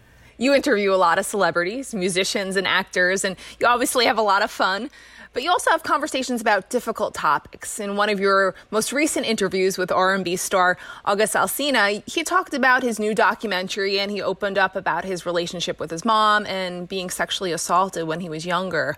You 0.41 0.55
interview 0.55 0.91
a 0.91 0.97
lot 0.97 1.19
of 1.19 1.27
celebrities, 1.27 1.93
musicians, 1.93 2.55
and 2.55 2.65
actors, 2.65 3.23
and 3.23 3.35
you 3.59 3.67
obviously 3.67 4.07
have 4.07 4.17
a 4.17 4.23
lot 4.23 4.41
of 4.41 4.49
fun. 4.49 4.89
But 5.33 5.43
you 5.43 5.51
also 5.51 5.69
have 5.69 5.83
conversations 5.83 6.41
about 6.41 6.71
difficult 6.71 7.13
topics. 7.13 7.79
In 7.79 7.95
one 7.95 8.09
of 8.09 8.19
your 8.19 8.55
most 8.71 8.91
recent 8.91 9.27
interviews 9.27 9.77
with 9.77 9.91
R&B 9.91 10.35
star 10.37 10.79
August 11.05 11.35
Alsina, 11.35 12.01
he 12.09 12.23
talked 12.23 12.55
about 12.55 12.81
his 12.81 12.97
new 12.97 13.13
documentary 13.13 13.99
and 13.99 14.09
he 14.09 14.19
opened 14.19 14.57
up 14.57 14.75
about 14.75 15.05
his 15.05 15.27
relationship 15.27 15.79
with 15.79 15.91
his 15.91 16.03
mom 16.03 16.47
and 16.47 16.89
being 16.89 17.11
sexually 17.11 17.51
assaulted 17.51 18.07
when 18.07 18.21
he 18.21 18.27
was 18.27 18.43
younger. 18.43 18.97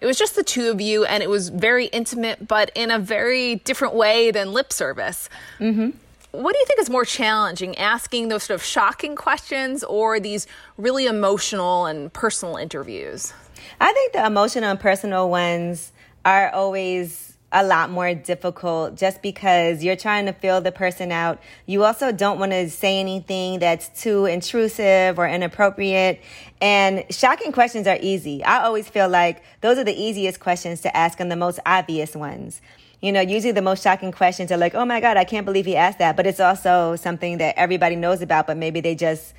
It 0.00 0.06
was 0.06 0.16
just 0.16 0.34
the 0.34 0.42
two 0.42 0.70
of 0.70 0.80
you, 0.80 1.04
and 1.04 1.22
it 1.22 1.28
was 1.28 1.50
very 1.50 1.88
intimate, 1.88 2.48
but 2.48 2.70
in 2.74 2.90
a 2.90 2.98
very 2.98 3.56
different 3.56 3.92
way 3.92 4.30
than 4.30 4.54
lip 4.54 4.72
service. 4.72 5.28
Mm-hmm. 5.58 5.90
What 6.32 6.52
do 6.52 6.58
you 6.58 6.66
think 6.66 6.78
is 6.78 6.88
more 6.88 7.04
challenging, 7.04 7.76
asking 7.76 8.28
those 8.28 8.44
sort 8.44 8.54
of 8.60 8.64
shocking 8.64 9.16
questions 9.16 9.82
or 9.82 10.20
these 10.20 10.46
really 10.76 11.06
emotional 11.06 11.86
and 11.86 12.12
personal 12.12 12.56
interviews? 12.56 13.32
I 13.80 13.92
think 13.92 14.12
the 14.12 14.24
emotional 14.24 14.70
and 14.70 14.78
personal 14.78 15.28
ones 15.28 15.92
are 16.24 16.50
always 16.50 17.36
a 17.52 17.64
lot 17.64 17.90
more 17.90 18.14
difficult 18.14 18.96
just 18.96 19.22
because 19.22 19.82
you're 19.82 19.96
trying 19.96 20.26
to 20.26 20.32
feel 20.32 20.60
the 20.60 20.70
person 20.70 21.10
out. 21.10 21.40
You 21.66 21.82
also 21.82 22.12
don't 22.12 22.38
want 22.38 22.52
to 22.52 22.70
say 22.70 23.00
anything 23.00 23.58
that's 23.58 23.88
too 24.00 24.26
intrusive 24.26 25.18
or 25.18 25.26
inappropriate. 25.26 26.20
And 26.60 27.04
shocking 27.10 27.50
questions 27.50 27.88
are 27.88 27.98
easy. 28.00 28.44
I 28.44 28.62
always 28.62 28.88
feel 28.88 29.08
like 29.08 29.42
those 29.62 29.78
are 29.78 29.84
the 29.84 30.00
easiest 30.00 30.38
questions 30.38 30.80
to 30.82 30.96
ask 30.96 31.18
and 31.18 31.30
the 31.30 31.36
most 31.36 31.58
obvious 31.66 32.14
ones. 32.14 32.60
You 33.00 33.12
know, 33.12 33.20
usually 33.20 33.52
the 33.52 33.62
most 33.62 33.82
shocking 33.82 34.12
questions 34.12 34.52
are 34.52 34.58
like, 34.58 34.74
oh 34.74 34.84
my 34.84 35.00
God, 35.00 35.16
I 35.16 35.24
can't 35.24 35.46
believe 35.46 35.64
he 35.66 35.76
asked 35.76 35.98
that. 35.98 36.16
But 36.16 36.26
it's 36.26 36.40
also 36.40 36.96
something 36.96 37.38
that 37.38 37.54
everybody 37.58 37.96
knows 37.96 38.20
about, 38.20 38.46
but 38.46 38.56
maybe 38.56 38.80
they 38.80 38.94
just 38.94 39.32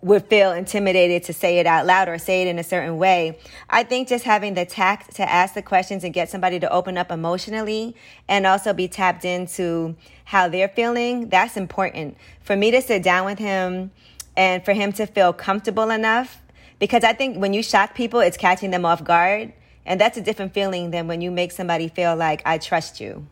would 0.00 0.26
feel 0.26 0.50
intimidated 0.50 1.22
to 1.22 1.32
say 1.32 1.58
it 1.58 1.66
out 1.66 1.86
loud 1.86 2.08
or 2.08 2.18
say 2.18 2.42
it 2.42 2.48
in 2.48 2.58
a 2.58 2.64
certain 2.64 2.98
way. 2.98 3.38
I 3.70 3.84
think 3.84 4.08
just 4.08 4.24
having 4.24 4.54
the 4.54 4.66
tact 4.66 5.14
to 5.16 5.30
ask 5.30 5.54
the 5.54 5.62
questions 5.62 6.02
and 6.02 6.12
get 6.12 6.28
somebody 6.28 6.58
to 6.58 6.72
open 6.72 6.98
up 6.98 7.12
emotionally 7.12 7.94
and 8.28 8.44
also 8.44 8.72
be 8.72 8.88
tapped 8.88 9.24
into 9.24 9.94
how 10.24 10.48
they're 10.48 10.68
feeling, 10.68 11.28
that's 11.28 11.56
important. 11.56 12.16
For 12.40 12.56
me 12.56 12.72
to 12.72 12.82
sit 12.82 13.04
down 13.04 13.26
with 13.26 13.38
him 13.38 13.92
and 14.36 14.64
for 14.64 14.72
him 14.72 14.92
to 14.94 15.06
feel 15.06 15.32
comfortable 15.32 15.90
enough, 15.90 16.42
because 16.80 17.04
I 17.04 17.12
think 17.12 17.36
when 17.36 17.52
you 17.52 17.62
shock 17.62 17.94
people, 17.94 18.18
it's 18.18 18.36
catching 18.36 18.72
them 18.72 18.84
off 18.84 19.04
guard. 19.04 19.52
And 19.84 20.00
that's 20.00 20.16
a 20.16 20.22
different 20.22 20.54
feeling 20.54 20.90
than 20.90 21.06
when 21.08 21.20
you 21.20 21.30
make 21.30 21.52
somebody 21.52 21.88
feel 21.88 22.14
like, 22.14 22.42
I 22.44 22.58
trust 22.58 23.00
you 23.00 23.26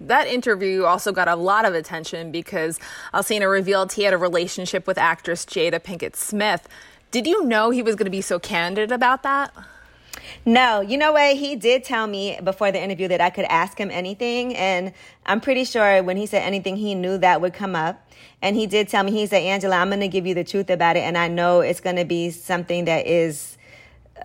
that 0.00 0.26
interview 0.26 0.84
also 0.84 1.12
got 1.12 1.28
a 1.28 1.36
lot 1.36 1.64
of 1.64 1.74
attention 1.74 2.30
because 2.30 2.78
Alsina 3.12 3.50
revealed 3.50 3.92
he 3.92 4.02
had 4.02 4.14
a 4.14 4.18
relationship 4.18 4.86
with 4.86 4.98
actress 4.98 5.44
Jada 5.44 5.80
Pinkett 5.80 6.16
Smith. 6.16 6.68
Did 7.10 7.26
you 7.26 7.44
know 7.44 7.70
he 7.70 7.82
was 7.82 7.94
going 7.94 8.06
to 8.06 8.10
be 8.10 8.20
so 8.20 8.38
candid 8.38 8.90
about 8.90 9.22
that? 9.22 9.54
No, 10.46 10.80
you 10.80 10.96
know 10.96 11.12
what? 11.12 11.36
He 11.36 11.56
did 11.56 11.84
tell 11.84 12.06
me 12.06 12.38
before 12.42 12.72
the 12.72 12.82
interview 12.82 13.08
that 13.08 13.20
I 13.20 13.30
could 13.30 13.44
ask 13.46 13.78
him 13.78 13.90
anything. 13.90 14.54
And 14.56 14.92
I'm 15.26 15.40
pretty 15.40 15.64
sure 15.64 16.02
when 16.02 16.16
he 16.16 16.26
said 16.26 16.42
anything, 16.42 16.76
he 16.76 16.94
knew 16.94 17.18
that 17.18 17.40
would 17.40 17.54
come 17.54 17.76
up. 17.76 18.10
And 18.42 18.56
he 18.56 18.66
did 18.66 18.88
tell 18.88 19.04
me, 19.04 19.12
he 19.12 19.26
said, 19.26 19.42
Angela, 19.42 19.76
I'm 19.76 19.88
going 19.88 20.00
to 20.00 20.08
give 20.08 20.26
you 20.26 20.34
the 20.34 20.44
truth 20.44 20.70
about 20.70 20.96
it. 20.96 21.00
And 21.00 21.16
I 21.16 21.28
know 21.28 21.60
it's 21.60 21.80
going 21.80 21.96
to 21.96 22.04
be 22.04 22.30
something 22.30 22.84
that 22.84 23.06
is 23.06 23.56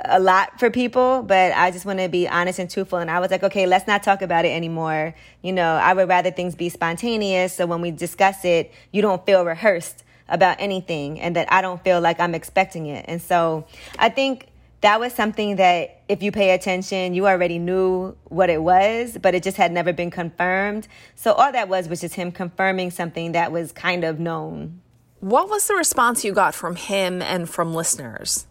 a 0.05 0.19
lot 0.19 0.59
for 0.59 0.69
people, 0.69 1.23
but 1.23 1.51
I 1.53 1.71
just 1.71 1.85
want 1.85 1.99
to 1.99 2.09
be 2.09 2.27
honest 2.27 2.59
and 2.59 2.69
truthful. 2.69 2.99
And 2.99 3.09
I 3.09 3.19
was 3.19 3.31
like, 3.31 3.43
okay, 3.43 3.65
let's 3.65 3.87
not 3.87 4.03
talk 4.03 4.21
about 4.21 4.45
it 4.45 4.49
anymore. 4.49 5.15
You 5.41 5.51
know, 5.51 5.75
I 5.75 5.93
would 5.93 6.07
rather 6.07 6.31
things 6.31 6.55
be 6.55 6.69
spontaneous. 6.69 7.53
So 7.53 7.65
when 7.65 7.81
we 7.81 7.91
discuss 7.91 8.45
it, 8.45 8.71
you 8.91 9.01
don't 9.01 9.25
feel 9.25 9.43
rehearsed 9.43 10.03
about 10.27 10.57
anything 10.59 11.19
and 11.19 11.35
that 11.35 11.51
I 11.51 11.61
don't 11.61 11.83
feel 11.83 11.99
like 11.99 12.19
I'm 12.19 12.35
expecting 12.35 12.85
it. 12.85 13.05
And 13.07 13.21
so 13.21 13.65
I 13.97 14.09
think 14.09 14.47
that 14.81 14.99
was 14.99 15.13
something 15.13 15.57
that 15.57 16.01
if 16.07 16.23
you 16.23 16.31
pay 16.31 16.51
attention, 16.51 17.13
you 17.13 17.27
already 17.27 17.59
knew 17.59 18.15
what 18.25 18.49
it 18.49 18.61
was, 18.61 19.17
but 19.21 19.35
it 19.35 19.43
just 19.43 19.57
had 19.57 19.71
never 19.71 19.91
been 19.91 20.11
confirmed. 20.11 20.87
So 21.15 21.33
all 21.33 21.51
that 21.51 21.67
was 21.67 21.89
was 21.89 21.99
just 21.99 22.15
him 22.15 22.31
confirming 22.31 22.91
something 22.91 23.33
that 23.33 23.51
was 23.51 23.71
kind 23.71 24.03
of 24.03 24.19
known. 24.19 24.81
What 25.19 25.49
was 25.49 25.67
the 25.67 25.75
response 25.75 26.23
you 26.23 26.31
got 26.31 26.55
from 26.55 26.77
him 26.77 27.21
and 27.21 27.49
from 27.49 27.73
listeners? 27.73 28.45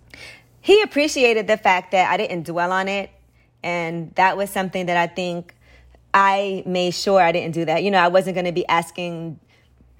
He 0.69 0.83
appreciated 0.83 1.47
the 1.47 1.57
fact 1.57 1.93
that 1.93 2.13
I 2.13 2.19
didn't 2.19 2.45
dwell 2.45 2.73
on 2.73 2.89
it. 2.89 3.09
And 3.63 4.15
that 4.17 4.37
was 4.37 4.51
something 4.51 4.85
that 4.85 4.99
I 4.99 5.07
think 5.07 5.55
I 6.13 6.63
made 6.67 6.91
sure 6.91 7.23
I 7.23 7.33
didn't 7.33 7.55
do 7.55 7.65
that. 7.65 7.83
You 7.83 7.91
know, 7.91 7.97
I 7.97 8.09
wasn't 8.09 8.35
going 8.35 8.45
to 8.45 8.53
be 8.53 8.69
asking 8.69 9.41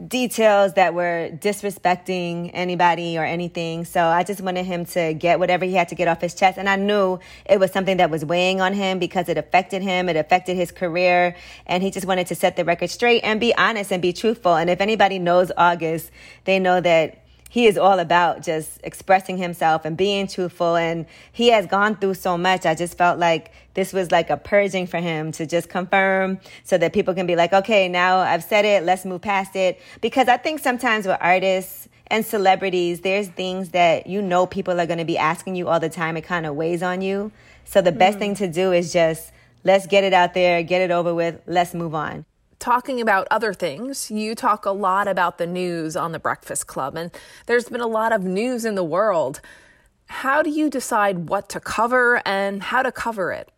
details 0.07 0.75
that 0.75 0.93
were 0.93 1.31
disrespecting 1.33 2.51
anybody 2.53 3.17
or 3.17 3.25
anything. 3.25 3.87
So 3.87 4.05
I 4.05 4.25
just 4.25 4.43
wanted 4.43 4.67
him 4.67 4.85
to 4.85 5.15
get 5.15 5.39
whatever 5.39 5.65
he 5.65 5.73
had 5.73 5.89
to 5.89 5.95
get 5.95 6.07
off 6.07 6.21
his 6.21 6.35
chest. 6.35 6.59
And 6.59 6.69
I 6.69 6.77
knew 6.77 7.19
it 7.47 7.59
was 7.59 7.73
something 7.73 7.97
that 7.97 8.11
was 8.11 8.23
weighing 8.23 8.61
on 8.61 8.75
him 8.75 8.99
because 8.99 9.31
it 9.31 9.39
affected 9.39 9.81
him. 9.81 10.11
It 10.11 10.17
affected 10.17 10.55
his 10.55 10.71
career. 10.71 11.35
And 11.65 11.83
he 11.83 11.91
just 11.91 12.05
wanted 12.05 12.27
to 12.27 12.35
set 12.35 12.57
the 12.57 12.67
record 12.67 12.91
straight 12.91 13.23
and 13.23 13.41
be 13.41 13.55
honest 13.57 13.91
and 13.91 14.03
be 14.03 14.13
truthful. 14.13 14.55
And 14.55 14.69
if 14.69 14.83
anybody 14.83 15.19
knows 15.19 15.51
August, 15.57 16.11
they 16.45 16.59
know 16.59 16.79
that 16.83 17.25
he 17.49 17.67
is 17.67 17.79
all 17.79 17.99
about 17.99 18.43
just 18.43 18.79
expressing 18.85 19.39
himself 19.39 19.85
and 19.85 19.97
being 19.97 20.27
truthful. 20.27 20.77
And 20.77 21.07
he 21.33 21.49
has 21.49 21.67
gone 21.67 21.97
through 21.97 22.15
so 22.15 22.37
much. 22.37 22.67
I 22.67 22.75
just 22.75 22.99
felt 22.99 23.19
like 23.19 23.53
this 23.75 23.93
was 23.93 24.11
like 24.11 24.31
a 24.31 24.37
purging 24.37 24.87
for 24.87 24.99
him 24.99 25.33
to 25.33 25.47
just 25.47 25.69
confirm 25.69 26.41
so 26.65 26.77
that 26.79 26.93
people 26.93 27.15
can 27.15 27.27
be 27.27 27.37
like, 27.37 27.53
okay, 27.53 27.89
now 27.89 28.19
I've 28.19 28.45
said 28.45 28.65
it. 28.65 28.85
Let's 28.85 29.05
move 29.05 29.23
past 29.23 29.57
it. 29.57 29.81
Because 30.01 30.29
I 30.29 30.37
think 30.37 30.61
sometimes 30.61 31.07
with 31.07 31.19
artists, 31.21 31.89
and 32.11 32.25
celebrities, 32.25 33.03
there's 33.03 33.29
things 33.29 33.69
that 33.71 34.07
you 34.07 34.23
know 34.23 34.47
people 34.47 34.81
are 34.81 34.87
going 34.87 34.99
to 34.99 35.05
be 35.05 35.19
asking 35.19 35.57
you 35.57 35.69
all 35.69 35.79
the 35.79 35.91
time. 35.91 36.17
It 36.17 36.23
kind 36.23 36.47
of 36.47 36.55
weighs 36.55 36.83
on 36.83 37.03
you. 37.03 37.31
So 37.67 37.83
the 37.83 37.93
best 37.93 38.17
mm. 38.17 38.21
thing 38.21 38.35
to 38.37 38.49
do 38.49 38.73
is 38.73 38.95
just 38.95 39.31
let's 39.63 39.87
get 39.87 40.05
it 40.05 40.15
out 40.15 40.33
there, 40.33 40.63
get 40.63 40.81
it 40.81 40.91
over 40.91 41.13
with, 41.15 41.43
let's 41.47 41.75
move 41.75 41.95
on 41.95 42.25
talking 42.59 43.01
about 43.01 43.29
other 43.31 43.53
things, 43.53 44.11
you 44.11 44.35
talk 44.35 44.67
a 44.67 44.71
lot 44.71 45.09
about 45.09 45.39
the 45.39 45.47
news 45.47 45.97
on 45.97 46.13
the 46.13 46.19
Breakfast 46.19 46.67
Club, 46.67 46.97
and 46.97 47.11
there's 47.47 47.69
been 47.69 47.81
a 47.81 47.87
lot 47.87 48.13
of 48.13 48.25
news 48.25 48.65
in 48.65 48.75
the 48.75 48.85
world. 48.85 49.41
How 50.07 50.43
do 50.43 50.51
you 50.51 50.71
decide 50.71 51.29
what 51.29 51.49
to 51.51 51.61
cover 51.61 52.23
and 52.27 52.63
how 52.63 52.83
to 52.83 52.91
cover 52.91 53.33
it? 53.33 53.51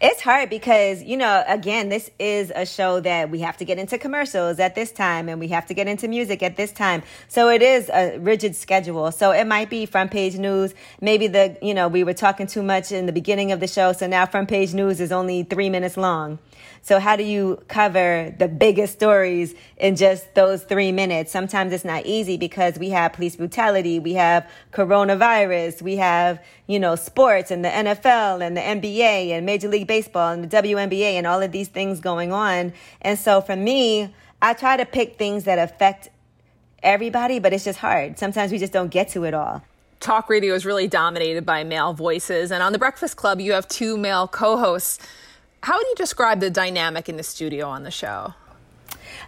It's 0.00 0.20
hard 0.20 0.50
because, 0.50 1.02
you 1.02 1.16
know, 1.16 1.44
again, 1.46 1.88
this 1.88 2.10
is 2.18 2.52
a 2.54 2.66
show 2.66 3.00
that 3.00 3.30
we 3.30 3.40
have 3.40 3.56
to 3.58 3.64
get 3.64 3.78
into 3.78 3.98
commercials 3.98 4.58
at 4.58 4.74
this 4.74 4.90
time 4.90 5.28
and 5.28 5.38
we 5.38 5.48
have 5.48 5.66
to 5.66 5.74
get 5.74 5.86
into 5.86 6.08
music 6.08 6.42
at 6.42 6.56
this 6.56 6.72
time. 6.72 7.02
So 7.28 7.48
it 7.48 7.62
is 7.62 7.88
a 7.90 8.18
rigid 8.18 8.56
schedule. 8.56 9.12
So 9.12 9.30
it 9.30 9.46
might 9.46 9.70
be 9.70 9.86
front 9.86 10.10
page 10.10 10.36
news. 10.36 10.74
Maybe 11.00 11.28
the, 11.28 11.56
you 11.62 11.74
know, 11.74 11.88
we 11.88 12.04
were 12.04 12.14
talking 12.14 12.46
too 12.46 12.62
much 12.62 12.92
in 12.92 13.06
the 13.06 13.12
beginning 13.12 13.52
of 13.52 13.60
the 13.60 13.68
show. 13.68 13.92
So 13.92 14.06
now 14.06 14.26
front 14.26 14.48
page 14.48 14.74
news 14.74 15.00
is 15.00 15.12
only 15.12 15.44
three 15.44 15.70
minutes 15.70 15.96
long. 15.96 16.38
So 16.82 16.98
how 16.98 17.16
do 17.16 17.22
you 17.22 17.62
cover 17.68 18.34
the 18.38 18.48
biggest 18.48 18.94
stories 18.94 19.54
in 19.76 19.96
just 19.96 20.34
those 20.34 20.64
three 20.64 20.92
minutes? 20.92 21.30
Sometimes 21.30 21.72
it's 21.72 21.84
not 21.84 22.06
easy 22.06 22.36
because 22.36 22.78
we 22.78 22.90
have 22.90 23.12
police 23.12 23.36
brutality, 23.36 23.98
we 23.98 24.14
have 24.14 24.48
coronavirus, 24.72 25.82
we 25.82 25.96
have, 25.96 26.42
you 26.66 26.78
know, 26.78 26.94
sports 26.96 27.50
and 27.50 27.64
the 27.64 27.68
NFL 27.68 28.44
and 28.44 28.56
the 28.56 28.60
NBA 28.60 29.30
and 29.30 29.44
Major 29.44 29.68
League 29.68 29.86
Baseball 29.86 30.32
and 30.32 30.48
the 30.48 30.62
WNBA 30.62 31.12
and 31.14 31.26
all 31.26 31.42
of 31.42 31.52
these 31.52 31.68
things 31.68 32.00
going 32.00 32.32
on. 32.32 32.72
And 33.02 33.18
so 33.18 33.40
for 33.40 33.56
me, 33.56 34.14
I 34.40 34.54
try 34.54 34.76
to 34.76 34.86
pick 34.86 35.18
things 35.18 35.44
that 35.44 35.58
affect 35.58 36.08
everybody, 36.82 37.38
but 37.38 37.52
it's 37.52 37.64
just 37.64 37.78
hard. 37.78 38.18
Sometimes 38.18 38.52
we 38.52 38.58
just 38.58 38.72
don't 38.72 38.90
get 38.90 39.08
to 39.10 39.24
it 39.24 39.34
all 39.34 39.62
talk 40.00 40.28
radio 40.28 40.54
is 40.54 40.64
really 40.64 40.86
dominated 40.86 41.44
by 41.44 41.64
male 41.64 41.92
voices. 41.92 42.50
And 42.50 42.62
on 42.62 42.72
The 42.72 42.78
Breakfast 42.78 43.16
Club, 43.16 43.40
you 43.40 43.52
have 43.52 43.66
two 43.68 43.96
male 43.96 44.28
co 44.28 44.56
hosts. 44.56 44.98
How 45.62 45.76
would 45.76 45.86
you 45.86 45.94
describe 45.96 46.40
the 46.40 46.50
dynamic 46.50 47.08
in 47.08 47.16
the 47.16 47.22
studio 47.22 47.68
on 47.68 47.82
the 47.82 47.90
show? 47.90 48.34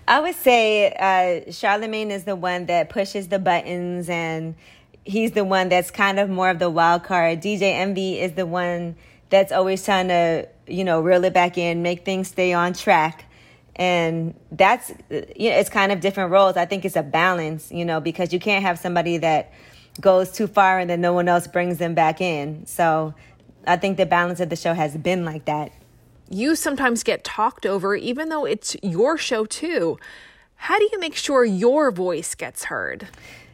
I 0.07 0.21
would 0.21 0.37
say 0.37 0.93
uh, 0.93 1.51
Charlamagne 1.51 2.11
is 2.11 2.25
the 2.25 2.37
one 2.37 2.67
that 2.67 2.89
pushes 2.89 3.29
the 3.29 3.39
buttons, 3.39 4.09
and 4.09 4.55
he's 5.05 5.33
the 5.33 5.45
one 5.45 5.69
that's 5.69 5.91
kind 5.91 6.19
of 6.19 6.31
more 6.31 6.51
of 6.51 6.59
the 6.59 6.71
wild 6.71 7.05
card. 7.05 7.41
DJ 7.41 7.63
Envy 7.63 8.21
is 8.21 8.33
the 8.33 8.47
one 8.47 8.97
that's 9.29 9.53
always 9.53 9.85
trying 9.85 10.09
to, 10.09 10.49
you 10.67 10.85
know, 10.85 11.01
reel 11.01 11.25
it 11.25 11.33
back 11.33 11.59
in, 11.59 11.83
make 11.83 12.05
things 12.05 12.29
stay 12.29 12.53
on 12.53 12.75
track. 12.75 13.25
And 13.77 14.35
that's, 14.53 14.91
you 15.11 15.51
know, 15.51 15.57
it's 15.57 15.71
kind 15.71 15.91
of 15.93 16.01
different 16.01 16.31
roles. 16.31 16.57
I 16.57 16.67
think 16.67 16.85
it's 16.85 16.97
a 16.97 17.03
balance, 17.03 17.71
you 17.73 17.85
know, 17.85 18.01
because 18.01 18.33
you 18.33 18.39
can't 18.39 18.63
have 18.63 18.79
somebody 18.79 19.19
that 19.19 19.53
goes 20.01 20.31
too 20.33 20.47
far 20.47 20.79
and 20.79 20.91
then 20.91 21.01
no 21.01 21.13
one 21.13 21.29
else 21.29 21.47
brings 21.47 21.79
them 21.79 21.95
back 21.95 22.21
in. 22.21 22.67
So 22.67 23.15
I 23.67 23.77
think 23.77 23.97
the 23.97 24.07
balance 24.07 24.41
of 24.41 24.49
the 24.49 24.57
show 24.57 24.75
has 24.75 24.97
been 24.97 25.25
like 25.25 25.47
that 25.47 25.73
you 26.31 26.55
sometimes 26.57 27.03
get 27.03 27.25
talked 27.25 27.67
over, 27.67 27.95
even 27.95 28.29
though 28.31 28.47
it's 28.47 28.77
your 28.83 29.19
show 29.19 29.45
too. 29.45 29.99
How 30.55 30.79
do 30.79 30.89
you 30.93 31.01
make 31.01 31.17
sure 31.17 31.45
your 31.45 31.91
voice 31.91 32.35
gets 32.35 32.65
heard? 32.65 33.09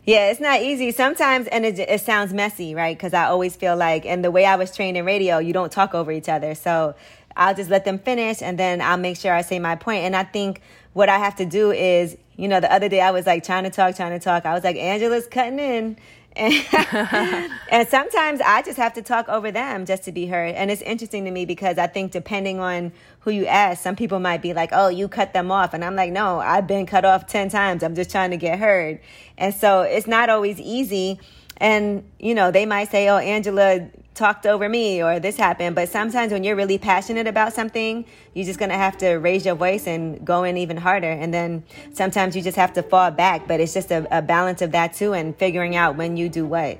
Yeah, 0.04 0.30
it's 0.30 0.40
not 0.40 0.62
easy 0.62 0.92
sometimes, 0.92 1.48
and 1.48 1.66
it, 1.66 1.78
it 1.78 2.00
sounds 2.00 2.32
messy, 2.32 2.76
right? 2.76 2.96
Because 2.96 3.12
I 3.12 3.24
always 3.24 3.56
feel 3.56 3.76
like, 3.76 4.06
and 4.06 4.22
the 4.22 4.30
way 4.30 4.44
I 4.44 4.54
was 4.54 4.74
trained 4.74 4.96
in 4.96 5.04
radio, 5.04 5.38
you 5.38 5.52
don't 5.52 5.72
talk 5.72 5.94
over 5.94 6.12
each 6.12 6.28
other. 6.28 6.54
So 6.54 6.94
I'll 7.36 7.54
just 7.54 7.70
let 7.70 7.84
them 7.84 7.98
finish, 7.98 8.40
and 8.40 8.58
then 8.58 8.80
I'll 8.80 8.98
make 8.98 9.16
sure 9.16 9.32
I 9.32 9.42
say 9.42 9.58
my 9.58 9.74
point. 9.74 10.04
And 10.04 10.14
I 10.14 10.22
think 10.22 10.60
what 10.92 11.08
I 11.08 11.18
have 11.18 11.36
to 11.36 11.46
do 11.46 11.72
is, 11.72 12.16
you 12.36 12.46
know, 12.46 12.60
the 12.60 12.72
other 12.72 12.88
day 12.88 13.00
I 13.00 13.10
was 13.10 13.26
like 13.26 13.42
trying 13.42 13.64
to 13.64 13.70
talk, 13.70 13.96
trying 13.96 14.18
to 14.18 14.22
talk. 14.22 14.46
I 14.46 14.54
was 14.54 14.62
like, 14.62 14.76
Angela's 14.76 15.26
cutting 15.26 15.58
in. 15.58 15.96
And, 17.68 17.88
sometimes 17.88 18.40
I 18.40 18.62
just 18.62 18.76
have 18.76 18.92
to 18.94 19.02
talk 19.02 19.28
over 19.28 19.50
them 19.50 19.86
just 19.86 20.04
to 20.04 20.12
be 20.12 20.26
heard. 20.26 20.54
And 20.54 20.70
it's 20.70 20.82
interesting 20.82 21.24
to 21.24 21.30
me 21.30 21.44
because 21.44 21.78
I 21.78 21.86
think 21.86 22.12
depending 22.12 22.60
on 22.60 22.92
who 23.20 23.30
you 23.30 23.46
ask, 23.46 23.82
some 23.82 23.96
people 23.96 24.18
might 24.18 24.42
be 24.42 24.52
like, 24.52 24.70
oh, 24.72 24.88
you 24.88 25.08
cut 25.08 25.32
them 25.32 25.50
off. 25.50 25.72
And 25.74 25.84
I'm 25.84 25.96
like, 25.96 26.12
no, 26.12 26.38
I've 26.38 26.66
been 26.66 26.86
cut 26.86 27.04
off 27.04 27.26
10 27.26 27.48
times. 27.48 27.82
I'm 27.82 27.94
just 27.94 28.10
trying 28.10 28.30
to 28.30 28.36
get 28.36 28.58
heard. 28.58 29.00
And 29.38 29.54
so 29.54 29.82
it's 29.82 30.06
not 30.06 30.28
always 30.28 30.60
easy. 30.60 31.18
And, 31.56 32.04
you 32.18 32.34
know, 32.34 32.50
they 32.50 32.66
might 32.66 32.90
say, 32.90 33.08
oh, 33.08 33.18
Angela 33.18 33.88
talked 34.16 34.46
over 34.46 34.68
me 34.68 35.02
or 35.02 35.20
this 35.20 35.36
happened. 35.36 35.76
But 35.76 35.88
sometimes 35.88 36.32
when 36.32 36.42
you're 36.42 36.56
really 36.56 36.78
passionate 36.78 37.26
about 37.26 37.52
something, 37.52 38.04
you're 38.34 38.46
just 38.46 38.58
going 38.58 38.70
to 38.70 38.76
have 38.76 38.96
to 38.98 39.14
raise 39.14 39.46
your 39.46 39.54
voice 39.54 39.86
and 39.86 40.24
go 40.24 40.44
in 40.44 40.56
even 40.56 40.76
harder. 40.76 41.10
And 41.10 41.32
then 41.32 41.62
sometimes 41.92 42.34
you 42.34 42.42
just 42.42 42.56
have 42.56 42.72
to 42.72 42.82
fall 42.82 43.10
back. 43.10 43.46
But 43.46 43.60
it's 43.60 43.74
just 43.74 43.90
a, 43.90 44.06
a 44.16 44.22
balance 44.22 44.62
of 44.62 44.72
that 44.72 44.94
too 44.94 45.12
and 45.12 45.36
figuring 45.36 45.76
out 45.76 45.96
when 45.96 46.16
you 46.16 46.28
do 46.28 46.46
what. 46.46 46.78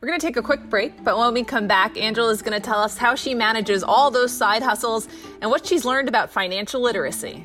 We're 0.00 0.08
going 0.08 0.20
to 0.20 0.24
take 0.24 0.36
a 0.36 0.42
quick 0.42 0.70
break, 0.70 1.02
but 1.02 1.18
when 1.18 1.34
we 1.34 1.42
come 1.42 1.66
back, 1.66 1.98
Angela 1.98 2.30
is 2.30 2.40
going 2.40 2.52
to 2.52 2.64
tell 2.64 2.78
us 2.78 2.96
how 2.96 3.16
she 3.16 3.34
manages 3.34 3.82
all 3.82 4.12
those 4.12 4.30
side 4.30 4.62
hustles 4.62 5.08
and 5.40 5.50
what 5.50 5.66
she's 5.66 5.84
learned 5.84 6.08
about 6.08 6.30
financial 6.30 6.80
literacy. 6.80 7.44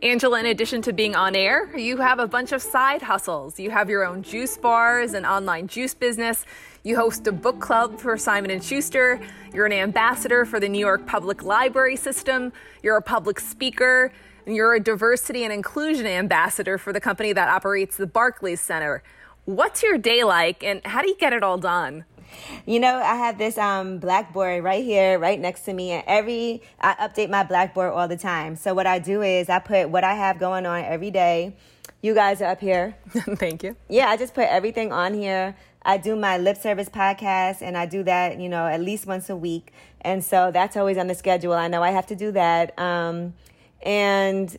Angela, 0.00 0.38
in 0.38 0.46
addition 0.46 0.80
to 0.82 0.92
being 0.92 1.16
on 1.16 1.34
air, 1.34 1.76
you 1.76 1.96
have 1.96 2.20
a 2.20 2.28
bunch 2.28 2.52
of 2.52 2.62
side 2.62 3.02
hustles. 3.02 3.58
You 3.58 3.70
have 3.72 3.90
your 3.90 4.06
own 4.06 4.22
juice 4.22 4.56
bars, 4.56 5.12
and 5.12 5.26
online 5.26 5.66
juice 5.66 5.92
business. 5.92 6.46
You 6.84 6.94
host 6.94 7.26
a 7.26 7.32
book 7.32 7.58
club 7.58 7.98
for 7.98 8.16
Simon 8.16 8.52
and 8.52 8.62
Schuster. 8.62 9.20
You're 9.52 9.66
an 9.66 9.72
ambassador 9.72 10.44
for 10.44 10.60
the 10.60 10.68
New 10.68 10.78
York 10.78 11.04
Public 11.04 11.42
Library 11.42 11.96
System. 11.96 12.52
You're 12.80 12.96
a 12.96 13.02
public 13.02 13.40
speaker, 13.40 14.12
and 14.46 14.54
you're 14.54 14.74
a 14.74 14.80
diversity 14.80 15.42
and 15.42 15.52
inclusion 15.52 16.06
ambassador 16.06 16.78
for 16.78 16.92
the 16.92 17.00
company 17.00 17.32
that 17.32 17.48
operates 17.48 17.96
the 17.96 18.06
Barclays 18.06 18.60
Center. 18.60 19.02
What's 19.46 19.82
your 19.82 19.98
day 19.98 20.22
like, 20.22 20.62
and 20.62 20.80
how 20.86 21.02
do 21.02 21.08
you 21.08 21.16
get 21.16 21.32
it 21.32 21.42
all 21.42 21.58
done? 21.58 22.04
You 22.66 22.80
know, 22.80 22.96
I 22.96 23.16
have 23.16 23.38
this 23.38 23.58
um, 23.58 23.98
blackboard 23.98 24.62
right 24.62 24.84
here, 24.84 25.18
right 25.18 25.38
next 25.38 25.62
to 25.62 25.72
me, 25.72 25.92
and 25.92 26.04
every 26.06 26.62
I 26.80 26.94
update 26.94 27.30
my 27.30 27.42
blackboard 27.42 27.92
all 27.92 28.08
the 28.08 28.16
time. 28.16 28.56
So 28.56 28.74
what 28.74 28.86
I 28.86 28.98
do 28.98 29.22
is 29.22 29.48
I 29.48 29.58
put 29.58 29.90
what 29.90 30.04
I 30.04 30.14
have 30.14 30.38
going 30.38 30.66
on 30.66 30.84
every 30.84 31.10
day. 31.10 31.56
You 32.02 32.14
guys 32.14 32.40
are 32.42 32.50
up 32.50 32.60
here. 32.60 32.96
Thank 33.10 33.62
you. 33.62 33.76
Yeah, 33.88 34.08
I 34.08 34.16
just 34.16 34.34
put 34.34 34.48
everything 34.48 34.92
on 34.92 35.14
here. 35.14 35.56
I 35.82 35.96
do 35.96 36.16
my 36.16 36.38
lip 36.38 36.56
service 36.56 36.88
podcast, 36.88 37.62
and 37.62 37.76
I 37.76 37.86
do 37.86 38.02
that, 38.02 38.38
you 38.40 38.48
know, 38.48 38.66
at 38.66 38.80
least 38.80 39.06
once 39.06 39.30
a 39.30 39.36
week, 39.36 39.72
and 40.00 40.22
so 40.22 40.50
that's 40.52 40.76
always 40.76 40.98
on 40.98 41.06
the 41.06 41.14
schedule. 41.14 41.54
I 41.54 41.68
know 41.68 41.82
I 41.82 41.90
have 41.90 42.06
to 42.08 42.16
do 42.16 42.32
that, 42.32 42.78
um, 42.78 43.34
and 43.82 44.54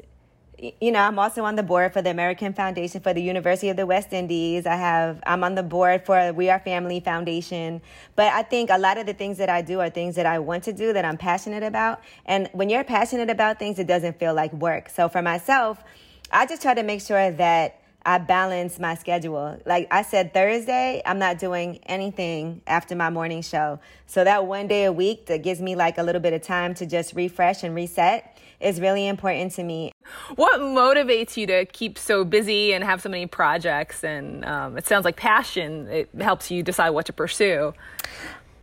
you 0.82 0.92
know, 0.92 1.00
I'm 1.00 1.18
also 1.18 1.44
on 1.44 1.56
the 1.56 1.64
board 1.64 1.94
for 1.94 2.02
the 2.02 2.10
American 2.10 2.54
Foundation 2.54 3.02
for 3.02 3.14
the 3.14 3.22
University 3.22 3.70
of 3.70 3.78
the 3.78 3.86
West 3.86 4.12
Indies. 4.12 4.66
I 4.66 4.76
have, 4.76 5.22
I'm 5.26 5.44
on 5.44 5.56
the 5.56 5.64
board 5.64 6.06
for 6.06 6.34
We 6.34 6.50
Are 6.50 6.60
Family 6.60 7.00
Foundation. 7.00 7.82
But 8.16 8.34
I 8.34 8.44
think 8.44 8.70
a 8.70 8.78
lot 8.78 8.98
of 8.98 9.06
the 9.06 9.14
things 9.14 9.38
that 9.38 9.50
I 9.50 9.62
do 9.62 9.80
are 9.80 9.90
things 9.90 10.16
that 10.16 10.26
I 10.26 10.40
want 10.40 10.64
to 10.66 10.74
do 10.74 10.92
that 10.94 11.06
I'm 11.06 11.18
passionate 11.18 11.64
about. 11.64 12.02
And 12.26 12.50
when 12.52 12.70
you're 12.70 12.84
passionate 12.84 13.30
about 13.30 13.60
things, 13.60 13.80
it 13.80 13.88
doesn't 13.88 14.20
feel 14.20 14.34
like 14.34 14.52
work. 14.54 14.90
So 14.90 15.08
for 15.08 15.22
myself, 15.22 15.84
I 16.32 16.46
just 16.46 16.62
try 16.62 16.74
to 16.74 16.84
make 16.84 17.02
sure 17.02 17.32
that 17.32 17.82
I 18.06 18.18
balance 18.18 18.80
my 18.80 18.96
schedule. 18.96 19.60
Like 19.66 19.88
I 19.92 20.04
said, 20.04 20.34
Thursday, 20.34 21.02
I'm 21.06 21.20
not 21.20 21.38
doing 21.38 21.80
anything 21.86 22.62
after 22.66 22.96
my 22.96 23.10
morning 23.10 23.42
show. 23.42 23.80
So 24.08 24.24
that 24.24 24.46
one 24.46 24.68
day 24.68 24.86
a 24.86 24.92
week 24.92 25.26
that 25.28 25.44
gives 25.44 25.62
me 25.62 25.76
like 25.76 25.98
a 25.98 26.04
little 26.04 26.22
bit 26.22 26.34
of 26.34 26.42
time 26.42 26.74
to 26.76 26.86
just 26.86 27.14
refresh 27.14 27.64
and 27.64 27.76
reset 27.76 28.38
is 28.60 28.82
really 28.82 29.08
important 29.08 29.54
to 29.54 29.64
me. 29.64 29.92
What 30.36 30.60
motivates 30.60 31.38
you 31.38 31.48
to 31.48 31.66
keep 31.66 31.98
so 31.98 32.26
busy 32.26 32.74
and 32.74 32.84
have 32.84 33.02
so 33.02 33.10
many 33.10 33.26
projects? 33.26 34.04
And 34.04 34.44
um, 34.46 34.78
it 34.78 34.88
sounds 34.88 35.06
like 35.06 35.16
passion. 35.16 35.88
It 35.88 36.10
helps 36.20 36.50
you 36.52 36.64
decide 36.64 36.90
what 36.92 37.06
to 37.08 37.14
pursue. 37.14 37.74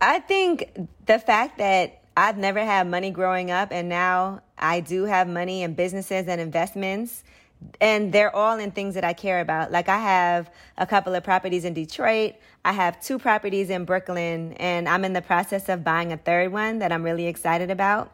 I 0.01 0.19
think 0.19 0.87
the 1.05 1.19
fact 1.19 1.57
that 1.57 2.01
I've 2.15 2.37
never 2.37 2.63
had 2.63 2.87
money 2.87 3.11
growing 3.11 3.51
up, 3.51 3.71
and 3.71 3.89
now 3.89 4.41
I 4.57 4.79
do 4.79 5.05
have 5.05 5.27
money 5.27 5.61
in 5.61 5.75
businesses 5.75 6.27
and 6.27 6.41
investments. 6.41 7.23
And 7.79 8.11
they're 8.11 8.35
all 8.35 8.59
in 8.59 8.71
things 8.71 8.95
that 8.95 9.03
I 9.03 9.13
care 9.13 9.39
about. 9.39 9.71
Like 9.71 9.89
I 9.89 9.97
have 9.97 10.51
a 10.77 10.85
couple 10.85 11.15
of 11.15 11.23
properties 11.23 11.65
in 11.65 11.73
Detroit. 11.73 12.35
I 12.63 12.73
have 12.73 13.01
two 13.01 13.17
properties 13.17 13.69
in 13.69 13.85
Brooklyn, 13.85 14.53
and 14.53 14.89
I'm 14.89 15.05
in 15.05 15.13
the 15.13 15.21
process 15.21 15.69
of 15.69 15.83
buying 15.83 16.11
a 16.11 16.17
third 16.17 16.51
one 16.51 16.79
that 16.79 16.91
I'm 16.91 17.03
really 17.03 17.27
excited 17.27 17.71
about. 17.71 18.11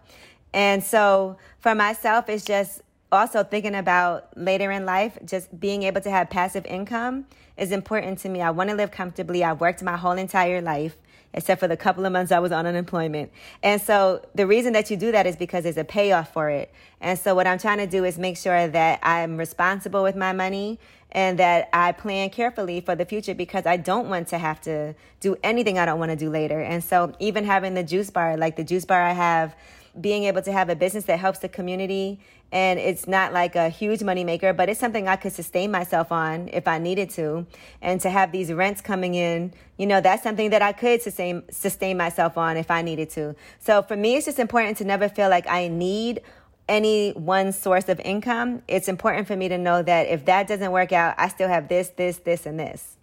And 0.53 0.83
so 0.83 1.37
for 1.59 1.73
myself, 1.73 2.29
it's 2.29 2.45
just 2.45 2.82
also 3.13 3.43
thinking 3.43 3.75
about 3.75 4.35
later 4.35 4.71
in 4.71 4.85
life, 4.85 5.17
just 5.23 5.57
being 5.59 5.83
able 5.83 6.01
to 6.01 6.09
have 6.09 6.29
passive 6.29 6.65
income 6.65 7.25
is 7.57 7.71
important 7.71 8.17
to 8.19 8.29
me. 8.29 8.41
I 8.41 8.49
want 8.49 8.69
to 8.71 8.75
live 8.75 8.91
comfortably. 8.91 9.43
I've 9.43 9.61
worked 9.61 9.83
my 9.83 9.95
whole 9.95 10.13
entire 10.13 10.61
life, 10.61 10.97
except 11.33 11.59
for 11.59 11.67
the 11.67 11.77
couple 11.77 12.05
of 12.05 12.11
months 12.11 12.31
I 12.31 12.39
was 12.39 12.51
on 12.51 12.65
unemployment. 12.65 13.31
And 13.61 13.79
so 13.79 14.25
the 14.33 14.47
reason 14.47 14.73
that 14.73 14.89
you 14.89 14.97
do 14.97 15.11
that 15.11 15.27
is 15.27 15.35
because 15.35 15.63
there's 15.63 15.77
a 15.77 15.83
payoff 15.83 16.33
for 16.33 16.49
it. 16.49 16.73
And 16.99 17.17
so 17.17 17.35
what 17.35 17.45
I'm 17.45 17.59
trying 17.59 17.77
to 17.77 17.87
do 17.87 18.03
is 18.03 18.17
make 18.17 18.35
sure 18.35 18.67
that 18.67 18.99
I'm 19.03 19.37
responsible 19.37 20.01
with 20.01 20.15
my 20.15 20.33
money 20.33 20.79
and 21.11 21.37
that 21.37 21.69
I 21.71 21.91
plan 21.91 22.31
carefully 22.31 22.81
for 22.81 22.95
the 22.95 23.05
future 23.05 23.35
because 23.35 23.67
I 23.67 23.77
don't 23.77 24.09
want 24.09 24.27
to 24.29 24.39
have 24.39 24.59
to 24.61 24.95
do 25.19 25.37
anything 25.43 25.77
I 25.77 25.85
don't 25.85 25.99
want 25.99 26.09
to 26.09 26.15
do 26.15 26.31
later. 26.31 26.59
And 26.59 26.83
so 26.83 27.13
even 27.19 27.45
having 27.45 27.75
the 27.75 27.83
juice 27.83 28.09
bar, 28.09 28.35
like 28.35 28.55
the 28.55 28.63
juice 28.63 28.85
bar 28.85 29.03
I 29.03 29.13
have, 29.13 29.55
being 29.99 30.23
able 30.23 30.41
to 30.41 30.51
have 30.51 30.69
a 30.69 30.75
business 30.75 31.03
that 31.05 31.19
helps 31.19 31.39
the 31.39 31.49
community 31.49 32.19
and 32.53 32.79
it's 32.79 33.07
not 33.07 33.33
like 33.33 33.55
a 33.55 33.67
huge 33.67 34.01
moneymaker, 34.01 34.55
but 34.55 34.69
it's 34.69 34.79
something 34.79 35.07
I 35.07 35.15
could 35.15 35.33
sustain 35.33 35.71
myself 35.71 36.11
on 36.11 36.49
if 36.49 36.67
I 36.67 36.77
needed 36.77 37.09
to. 37.11 37.47
And 37.81 37.99
to 38.01 38.11
have 38.11 38.31
these 38.31 38.53
rents 38.53 38.79
coming 38.79 39.15
in, 39.15 39.55
you 39.77 39.87
know, 39.87 40.01
that's 40.01 40.21
something 40.21 40.51
that 40.51 40.61
I 40.61 40.71
could 40.71 41.01
sustain 41.01 41.41
sustain 41.49 41.97
myself 41.97 42.37
on 42.37 42.55
if 42.55 42.69
I 42.69 42.83
needed 42.83 43.09
to. 43.11 43.35
So 43.57 43.81
for 43.81 43.95
me, 43.95 44.17
it's 44.17 44.27
just 44.27 44.37
important 44.37 44.77
to 44.77 44.85
never 44.85 45.09
feel 45.09 45.29
like 45.29 45.47
I 45.47 45.67
need 45.67 46.21
any 46.69 47.13
one 47.13 47.53
source 47.53 47.89
of 47.89 47.99
income. 48.01 48.61
It's 48.67 48.87
important 48.87 49.25
for 49.25 49.35
me 49.35 49.49
to 49.49 49.57
know 49.57 49.81
that 49.81 50.07
if 50.07 50.25
that 50.25 50.47
doesn't 50.47 50.71
work 50.71 50.91
out, 50.91 51.15
I 51.17 51.29
still 51.29 51.49
have 51.49 51.67
this, 51.69 51.89
this, 51.89 52.17
this, 52.17 52.45
and 52.45 52.59
this. 52.59 52.97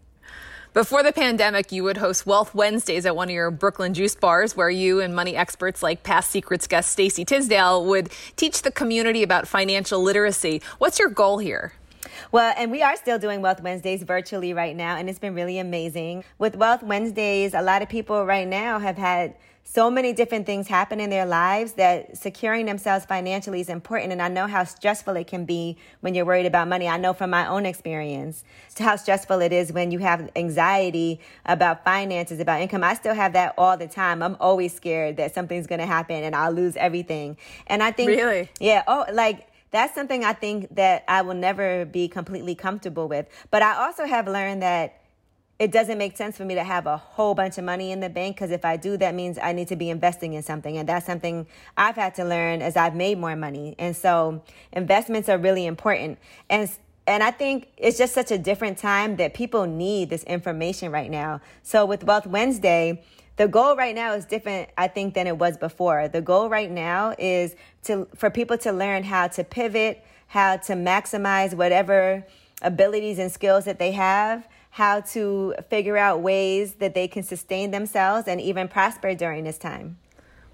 Before 0.73 1.03
the 1.03 1.13
pandemic, 1.13 1.73
you 1.73 1.83
would 1.83 1.97
host 1.97 2.27
Wealth 2.27 2.55
Wednesdays 2.55 3.05
at 3.05 3.17
one 3.17 3.29
of 3.29 3.35
your 3.35 3.51
Brooklyn 3.51 3.93
juice 3.93 4.15
bars, 4.15 4.57
where 4.57 4.71
you 4.71 5.01
and 5.01 5.13
money 5.13 5.35
experts 5.35 5.83
like 5.83 6.05
past 6.05 6.31
Secrets 6.31 6.69
guest 6.69 6.93
Stacey 6.93 7.25
Tisdale 7.25 7.85
would 7.87 8.11
teach 8.37 8.63
the 8.63 8.71
community 8.71 9.25
about 9.25 9.49
financial 9.49 10.01
literacy. 10.01 10.63
What's 10.79 11.01
your 11.01 11.09
goal 11.09 11.39
here? 11.39 11.73
Well, 12.31 12.55
and 12.57 12.71
we 12.71 12.83
are 12.83 12.95
still 12.95 13.19
doing 13.19 13.43
Wealth 13.43 13.61
Wednesdays 13.61 14.05
virtually 14.05 14.55
right 14.55 14.77
now, 14.77 14.95
and 14.95 15.11
it's 15.11 15.19
been 15.19 15.35
really 15.35 15.59
amazing. 15.59 16.23
With 16.39 16.55
Wealth 16.55 16.85
Wednesdays, 16.85 17.53
a 17.53 17.63
lot 17.63 17.83
of 17.83 17.89
people 17.89 18.25
right 18.25 18.47
now 18.47 18.79
have 18.79 18.97
had 18.97 19.35
so 19.65 19.89
many 19.89 20.13
different 20.13 20.47
things 20.47 20.67
happen 20.67 20.99
in 20.99 21.11
their 21.11 21.27
lives 21.27 21.75
that 21.75 22.17
securing 22.17 22.67
themselves 22.67 23.05
financially 23.05 23.61
is 23.61 23.69
important. 23.69 24.11
And 24.11 24.21
I 24.21 24.29
know 24.29 24.49
how 24.49 24.65
stressful 24.65 25.15
it 25.17 25.29
can 25.29 25.45
be 25.45 25.77
when 26.01 26.15
you're 26.15 26.25
worried 26.25 26.47
about 26.47 26.67
money. 26.67 26.89
I 26.89 26.97
know 26.97 27.13
from 27.13 27.31
my 27.31 27.47
own 27.47 27.65
experience 27.67 28.43
how 28.79 28.97
stressful 28.97 29.41
it 29.41 29.53
is 29.53 29.73
when 29.73 29.93
you 29.93 30.01
have 30.01 30.29
anxiety 30.35 31.21
about 31.47 31.85
finances, 31.85 32.41
about 32.41 32.61
income. 32.61 32.83
I 32.83 32.95
still 32.95 33.15
have 33.15 33.33
that 33.35 33.55
all 33.57 33.77
the 33.77 33.87
time. 33.87 34.25
I'm 34.25 34.37
always 34.41 34.75
scared 34.75 35.19
that 35.19 35.35
something's 35.35 35.69
going 35.69 35.81
to 35.81 35.87
happen 35.87 36.25
and 36.25 36.35
I'll 36.35 36.53
lose 36.53 36.77
everything. 36.77 37.37
And 37.69 37.81
I 37.81 37.93
think, 37.93 38.09
really? 38.09 38.49
Yeah. 38.59 38.83
Oh, 38.89 39.05
like, 39.13 39.47
that's 39.71 39.95
something 39.95 40.25
I 40.25 40.33
think 40.33 40.75
that 40.75 41.05
I 41.07 41.23
will 41.23 41.35
never 41.35 41.85
be 41.85 42.09
completely 42.09 42.57
comfortable 42.57 43.07
with. 43.07 43.27
But 43.53 43.63
I 43.63 43.87
also 43.87 44.05
have 44.05 44.27
learned 44.27 44.63
that 44.63 45.00
it 45.61 45.71
doesn't 45.71 45.99
make 45.99 46.17
sense 46.17 46.39
for 46.39 46.47
me 46.47 46.55
to 46.55 46.65
have 46.65 46.87
a 46.87 46.97
whole 46.97 47.35
bunch 47.35 47.59
of 47.59 47.65
money 47.65 47.93
in 47.93 48.01
the 48.01 48.09
bank 48.09 48.35
because 48.35 48.51
if 48.51 48.65
I 48.65 48.79
do, 48.79 48.97
that 48.97 49.15
means 49.15 49.39
I 49.41 49.53
need 49.53 49.69
to 49.69 49.77
be 49.77 49.91
investing 49.91 50.33
in 50.33 50.43
something. 50.43 50.79
And 50.79 50.89
that's 50.89 51.05
something 51.05 51.47
I've 51.77 51.97
had 51.97 52.15
to 52.15 52.25
learn 52.25 52.63
as 52.63 52.79
I've 52.79 52.95
made 52.95 53.19
more 53.19 53.37
money. 53.37 53.77
And 53.79 53.95
so 53.95 54.43
investments 54.73 55.29
are 55.29 55.37
really 55.37 55.67
important. 55.67 56.19
And 56.49 56.71
and 57.07 57.23
I 57.23 57.31
think 57.31 57.69
it's 57.77 57.99
just 57.99 58.15
such 58.15 58.31
a 58.31 58.39
different 58.39 58.79
time 58.79 59.17
that 59.17 59.35
people 59.35 59.67
need 59.67 60.09
this 60.09 60.23
information 60.25 60.93
right 60.93 61.11
now. 61.11 61.43
So 61.63 61.85
with 61.85 62.05
Wealth 62.05 62.27
Wednesday, 62.27 63.03
the 63.37 63.49
goal 63.49 63.77
right 63.77 63.95
now 63.95 64.15
is 64.15 64.25
different, 64.25 64.71
I 64.79 64.89
think, 64.89 65.13
than 65.13 65.27
it 65.27 65.37
was 65.37 65.59
before. 65.59 66.09
The 66.09 66.23
goal 66.23 66.49
right 66.49 66.71
now 66.71 67.15
is 67.19 67.55
to 67.85 68.09
for 68.15 68.31
people 68.31 68.57
to 68.59 68.73
learn 68.73 69.03
how 69.03 69.29
to 69.29 69.45
pivot, 69.45 70.07
how 70.29 70.57
to 70.57 70.73
maximize 70.73 71.53
whatever 71.53 72.25
abilities 72.63 73.19
and 73.19 73.31
skills 73.31 73.67
that 73.67 73.79
they 73.79 73.93
have 73.93 74.49
how 74.71 75.01
to 75.01 75.55
figure 75.69 75.97
out 75.97 76.21
ways 76.21 76.75
that 76.75 76.95
they 76.95 77.09
can 77.09 77.23
sustain 77.23 77.71
themselves 77.71 78.29
and 78.29 78.41
even 78.41 78.69
prosper 78.69 79.15
during 79.15 79.45
this 79.45 79.59
time. 79.59 79.99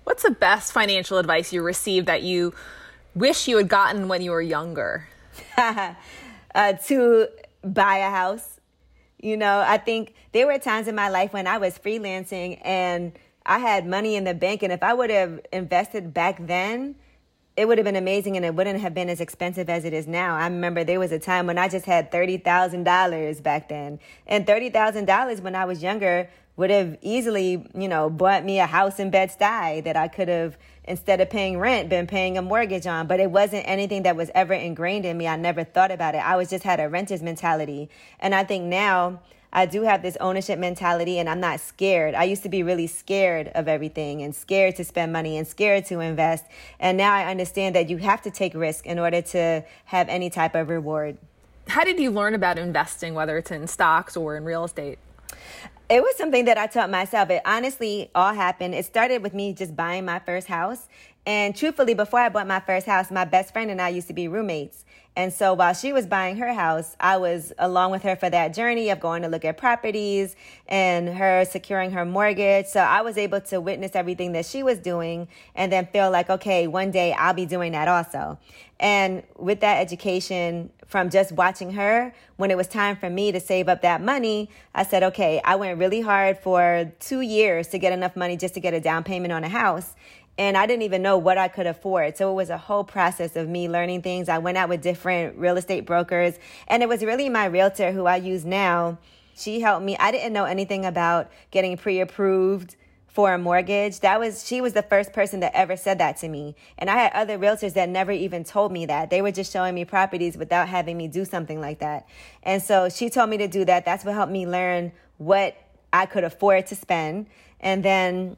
What's 0.04 0.22
the 0.22 0.30
best 0.30 0.72
financial 0.72 1.18
advice 1.18 1.52
you 1.52 1.62
received 1.62 2.06
that 2.06 2.22
you 2.22 2.54
wish 3.14 3.48
you 3.48 3.56
had 3.56 3.68
gotten 3.68 4.08
when 4.08 4.22
you 4.22 4.30
were 4.30 4.42
younger? 4.42 5.08
uh, 5.56 6.72
to 6.86 7.28
buy 7.62 7.98
a 7.98 8.10
house. 8.10 8.60
You 9.20 9.36
know, 9.36 9.60
I 9.66 9.78
think 9.78 10.14
there 10.32 10.46
were 10.46 10.58
times 10.58 10.88
in 10.88 10.94
my 10.94 11.08
life 11.08 11.32
when 11.32 11.46
I 11.46 11.58
was 11.58 11.78
freelancing 11.78 12.60
and 12.64 13.12
I 13.46 13.58
had 13.58 13.86
money 13.86 14.16
in 14.16 14.24
the 14.24 14.34
bank, 14.34 14.64
and 14.64 14.72
if 14.72 14.82
I 14.82 14.92
would 14.92 15.10
have 15.10 15.40
invested 15.52 16.12
back 16.12 16.44
then, 16.44 16.96
it 17.56 17.66
would 17.66 17.78
have 17.78 17.84
been 17.84 17.96
amazing 17.96 18.36
and 18.36 18.44
it 18.44 18.54
wouldn't 18.54 18.80
have 18.80 18.92
been 18.92 19.08
as 19.08 19.20
expensive 19.20 19.70
as 19.70 19.84
it 19.84 19.94
is 19.94 20.06
now. 20.06 20.36
I 20.36 20.44
remember 20.44 20.84
there 20.84 21.00
was 21.00 21.10
a 21.10 21.18
time 21.18 21.46
when 21.46 21.56
I 21.56 21.68
just 21.68 21.86
had 21.86 22.12
$30,000 22.12 23.42
back 23.42 23.68
then. 23.68 23.98
And 24.26 24.46
$30,000 24.46 25.40
when 25.40 25.54
I 25.54 25.64
was 25.64 25.82
younger 25.82 26.28
would 26.56 26.70
have 26.70 26.98
easily, 27.02 27.66
you 27.74 27.88
know, 27.88 28.10
bought 28.10 28.44
me 28.44 28.60
a 28.60 28.66
house 28.66 28.98
in 28.98 29.10
Bed-Stuy 29.10 29.84
that 29.84 29.96
I 29.96 30.08
could 30.08 30.28
have, 30.28 30.56
instead 30.84 31.20
of 31.20 31.28
paying 31.30 31.58
rent, 31.58 31.88
been 31.88 32.06
paying 32.06 32.38
a 32.38 32.42
mortgage 32.42 32.86
on. 32.86 33.06
But 33.06 33.20
it 33.20 33.30
wasn't 33.30 33.66
anything 33.66 34.02
that 34.04 34.16
was 34.16 34.30
ever 34.34 34.54
ingrained 34.54 35.04
in 35.04 35.16
me. 35.16 35.26
I 35.26 35.36
never 35.36 35.64
thought 35.64 35.90
about 35.90 36.14
it. 36.14 36.18
I 36.18 36.36
was 36.36 36.50
just 36.50 36.64
had 36.64 36.80
a 36.80 36.88
renter's 36.88 37.22
mentality. 37.22 37.88
And 38.20 38.34
I 38.34 38.44
think 38.44 38.64
now, 38.64 39.20
I 39.56 39.64
do 39.64 39.82
have 39.82 40.02
this 40.02 40.18
ownership 40.20 40.58
mentality 40.58 41.18
and 41.18 41.30
I'm 41.30 41.40
not 41.40 41.60
scared. 41.60 42.14
I 42.14 42.24
used 42.24 42.42
to 42.42 42.50
be 42.50 42.62
really 42.62 42.86
scared 42.86 43.48
of 43.54 43.68
everything 43.68 44.20
and 44.20 44.34
scared 44.34 44.76
to 44.76 44.84
spend 44.84 45.14
money 45.14 45.38
and 45.38 45.48
scared 45.48 45.86
to 45.86 46.00
invest. 46.00 46.44
And 46.78 46.98
now 46.98 47.14
I 47.14 47.24
understand 47.30 47.74
that 47.74 47.88
you 47.88 47.96
have 47.96 48.20
to 48.22 48.30
take 48.30 48.52
risk 48.54 48.84
in 48.84 48.98
order 48.98 49.22
to 49.22 49.64
have 49.86 50.10
any 50.10 50.28
type 50.28 50.54
of 50.54 50.68
reward. 50.68 51.16
How 51.68 51.84
did 51.84 51.98
you 51.98 52.10
learn 52.10 52.34
about 52.34 52.58
investing, 52.58 53.14
whether 53.14 53.38
it's 53.38 53.50
in 53.50 53.66
stocks 53.66 54.14
or 54.14 54.36
in 54.36 54.44
real 54.44 54.64
estate? 54.64 54.98
It 55.88 56.02
was 56.02 56.14
something 56.16 56.44
that 56.44 56.58
I 56.58 56.66
taught 56.66 56.90
myself. 56.90 57.30
It 57.30 57.40
honestly 57.46 58.10
all 58.14 58.34
happened. 58.34 58.74
It 58.74 58.84
started 58.84 59.22
with 59.22 59.32
me 59.32 59.54
just 59.54 59.74
buying 59.74 60.04
my 60.04 60.18
first 60.18 60.48
house. 60.48 60.86
And 61.26 61.56
truthfully, 61.56 61.94
before 61.94 62.20
I 62.20 62.28
bought 62.28 62.46
my 62.46 62.60
first 62.60 62.86
house, 62.86 63.10
my 63.10 63.24
best 63.24 63.52
friend 63.52 63.68
and 63.70 63.82
I 63.82 63.88
used 63.88 64.06
to 64.06 64.14
be 64.14 64.28
roommates. 64.28 64.84
And 65.16 65.32
so 65.32 65.54
while 65.54 65.72
she 65.72 65.94
was 65.94 66.06
buying 66.06 66.36
her 66.36 66.52
house, 66.52 66.94
I 67.00 67.16
was 67.16 67.52
along 67.58 67.90
with 67.90 68.02
her 68.02 68.16
for 68.16 68.28
that 68.28 68.54
journey 68.54 68.90
of 68.90 69.00
going 69.00 69.22
to 69.22 69.28
look 69.28 69.46
at 69.46 69.56
properties 69.56 70.36
and 70.68 71.08
her 71.08 71.46
securing 71.46 71.90
her 71.92 72.04
mortgage. 72.04 72.66
So 72.66 72.80
I 72.80 73.00
was 73.00 73.16
able 73.16 73.40
to 73.40 73.58
witness 73.60 73.92
everything 73.94 74.32
that 74.32 74.44
she 74.44 74.62
was 74.62 74.78
doing 74.78 75.26
and 75.54 75.72
then 75.72 75.86
feel 75.86 76.10
like, 76.10 76.28
okay, 76.28 76.66
one 76.66 76.90
day 76.90 77.14
I'll 77.14 77.32
be 77.32 77.46
doing 77.46 77.72
that 77.72 77.88
also. 77.88 78.38
And 78.78 79.22
with 79.38 79.60
that 79.60 79.80
education 79.80 80.70
from 80.86 81.08
just 81.08 81.32
watching 81.32 81.72
her, 81.72 82.14
when 82.36 82.50
it 82.50 82.58
was 82.58 82.68
time 82.68 82.94
for 82.94 83.08
me 83.08 83.32
to 83.32 83.40
save 83.40 83.68
up 83.68 83.80
that 83.82 84.02
money, 84.02 84.50
I 84.74 84.84
said, 84.84 85.02
okay, 85.02 85.40
I 85.42 85.56
went 85.56 85.78
really 85.78 86.02
hard 86.02 86.38
for 86.38 86.92
two 87.00 87.22
years 87.22 87.68
to 87.68 87.78
get 87.78 87.94
enough 87.94 88.16
money 88.16 88.36
just 88.36 88.52
to 88.54 88.60
get 88.60 88.74
a 88.74 88.80
down 88.80 89.02
payment 89.02 89.32
on 89.32 89.44
a 89.44 89.48
house 89.48 89.94
and 90.38 90.56
I 90.56 90.66
didn't 90.66 90.82
even 90.82 91.02
know 91.02 91.16
what 91.16 91.38
I 91.38 91.48
could 91.48 91.66
afford. 91.66 92.16
So 92.16 92.30
it 92.30 92.34
was 92.34 92.50
a 92.50 92.58
whole 92.58 92.84
process 92.84 93.36
of 93.36 93.48
me 93.48 93.68
learning 93.68 94.02
things. 94.02 94.28
I 94.28 94.38
went 94.38 94.58
out 94.58 94.68
with 94.68 94.82
different 94.82 95.36
real 95.38 95.56
estate 95.56 95.86
brokers, 95.86 96.38
and 96.68 96.82
it 96.82 96.88
was 96.88 97.02
really 97.02 97.28
my 97.28 97.46
realtor 97.46 97.92
who 97.92 98.06
I 98.06 98.16
use 98.16 98.44
now. 98.44 98.98
She 99.36 99.60
helped 99.60 99.84
me. 99.84 99.96
I 99.98 100.10
didn't 100.12 100.32
know 100.32 100.44
anything 100.44 100.84
about 100.84 101.30
getting 101.50 101.76
pre-approved 101.76 102.76
for 103.06 103.32
a 103.32 103.38
mortgage. 103.38 104.00
That 104.00 104.20
was 104.20 104.46
she 104.46 104.60
was 104.60 104.74
the 104.74 104.82
first 104.82 105.14
person 105.14 105.40
that 105.40 105.52
ever 105.54 105.74
said 105.74 105.98
that 105.98 106.18
to 106.18 106.28
me. 106.28 106.54
And 106.76 106.90
I 106.90 106.96
had 106.96 107.12
other 107.14 107.38
realtors 107.38 107.72
that 107.72 107.88
never 107.88 108.12
even 108.12 108.44
told 108.44 108.72
me 108.72 108.84
that. 108.86 109.08
They 109.08 109.22
were 109.22 109.32
just 109.32 109.50
showing 109.50 109.74
me 109.74 109.86
properties 109.86 110.36
without 110.36 110.68
having 110.68 110.98
me 110.98 111.08
do 111.08 111.24
something 111.24 111.58
like 111.58 111.78
that. 111.78 112.06
And 112.42 112.62
so 112.62 112.90
she 112.90 113.08
told 113.08 113.30
me 113.30 113.38
to 113.38 113.48
do 113.48 113.64
that. 113.64 113.86
That's 113.86 114.04
what 114.04 114.14
helped 114.14 114.32
me 114.32 114.46
learn 114.46 114.92
what 115.16 115.56
I 115.94 116.04
could 116.04 116.24
afford 116.24 116.66
to 116.66 116.76
spend. 116.76 117.26
And 117.58 117.82
then 117.82 118.36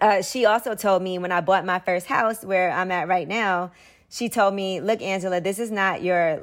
uh, 0.00 0.22
she 0.22 0.44
also 0.44 0.74
told 0.74 1.02
me 1.02 1.18
when 1.18 1.32
I 1.32 1.40
bought 1.40 1.64
my 1.64 1.78
first 1.78 2.06
house 2.06 2.44
where 2.44 2.70
I'm 2.70 2.90
at 2.90 3.08
right 3.08 3.28
now, 3.28 3.72
she 4.08 4.28
told 4.28 4.54
me, 4.54 4.80
look, 4.80 5.00
Angela, 5.00 5.40
this 5.40 5.58
is 5.58 5.70
not 5.70 6.02
your 6.02 6.40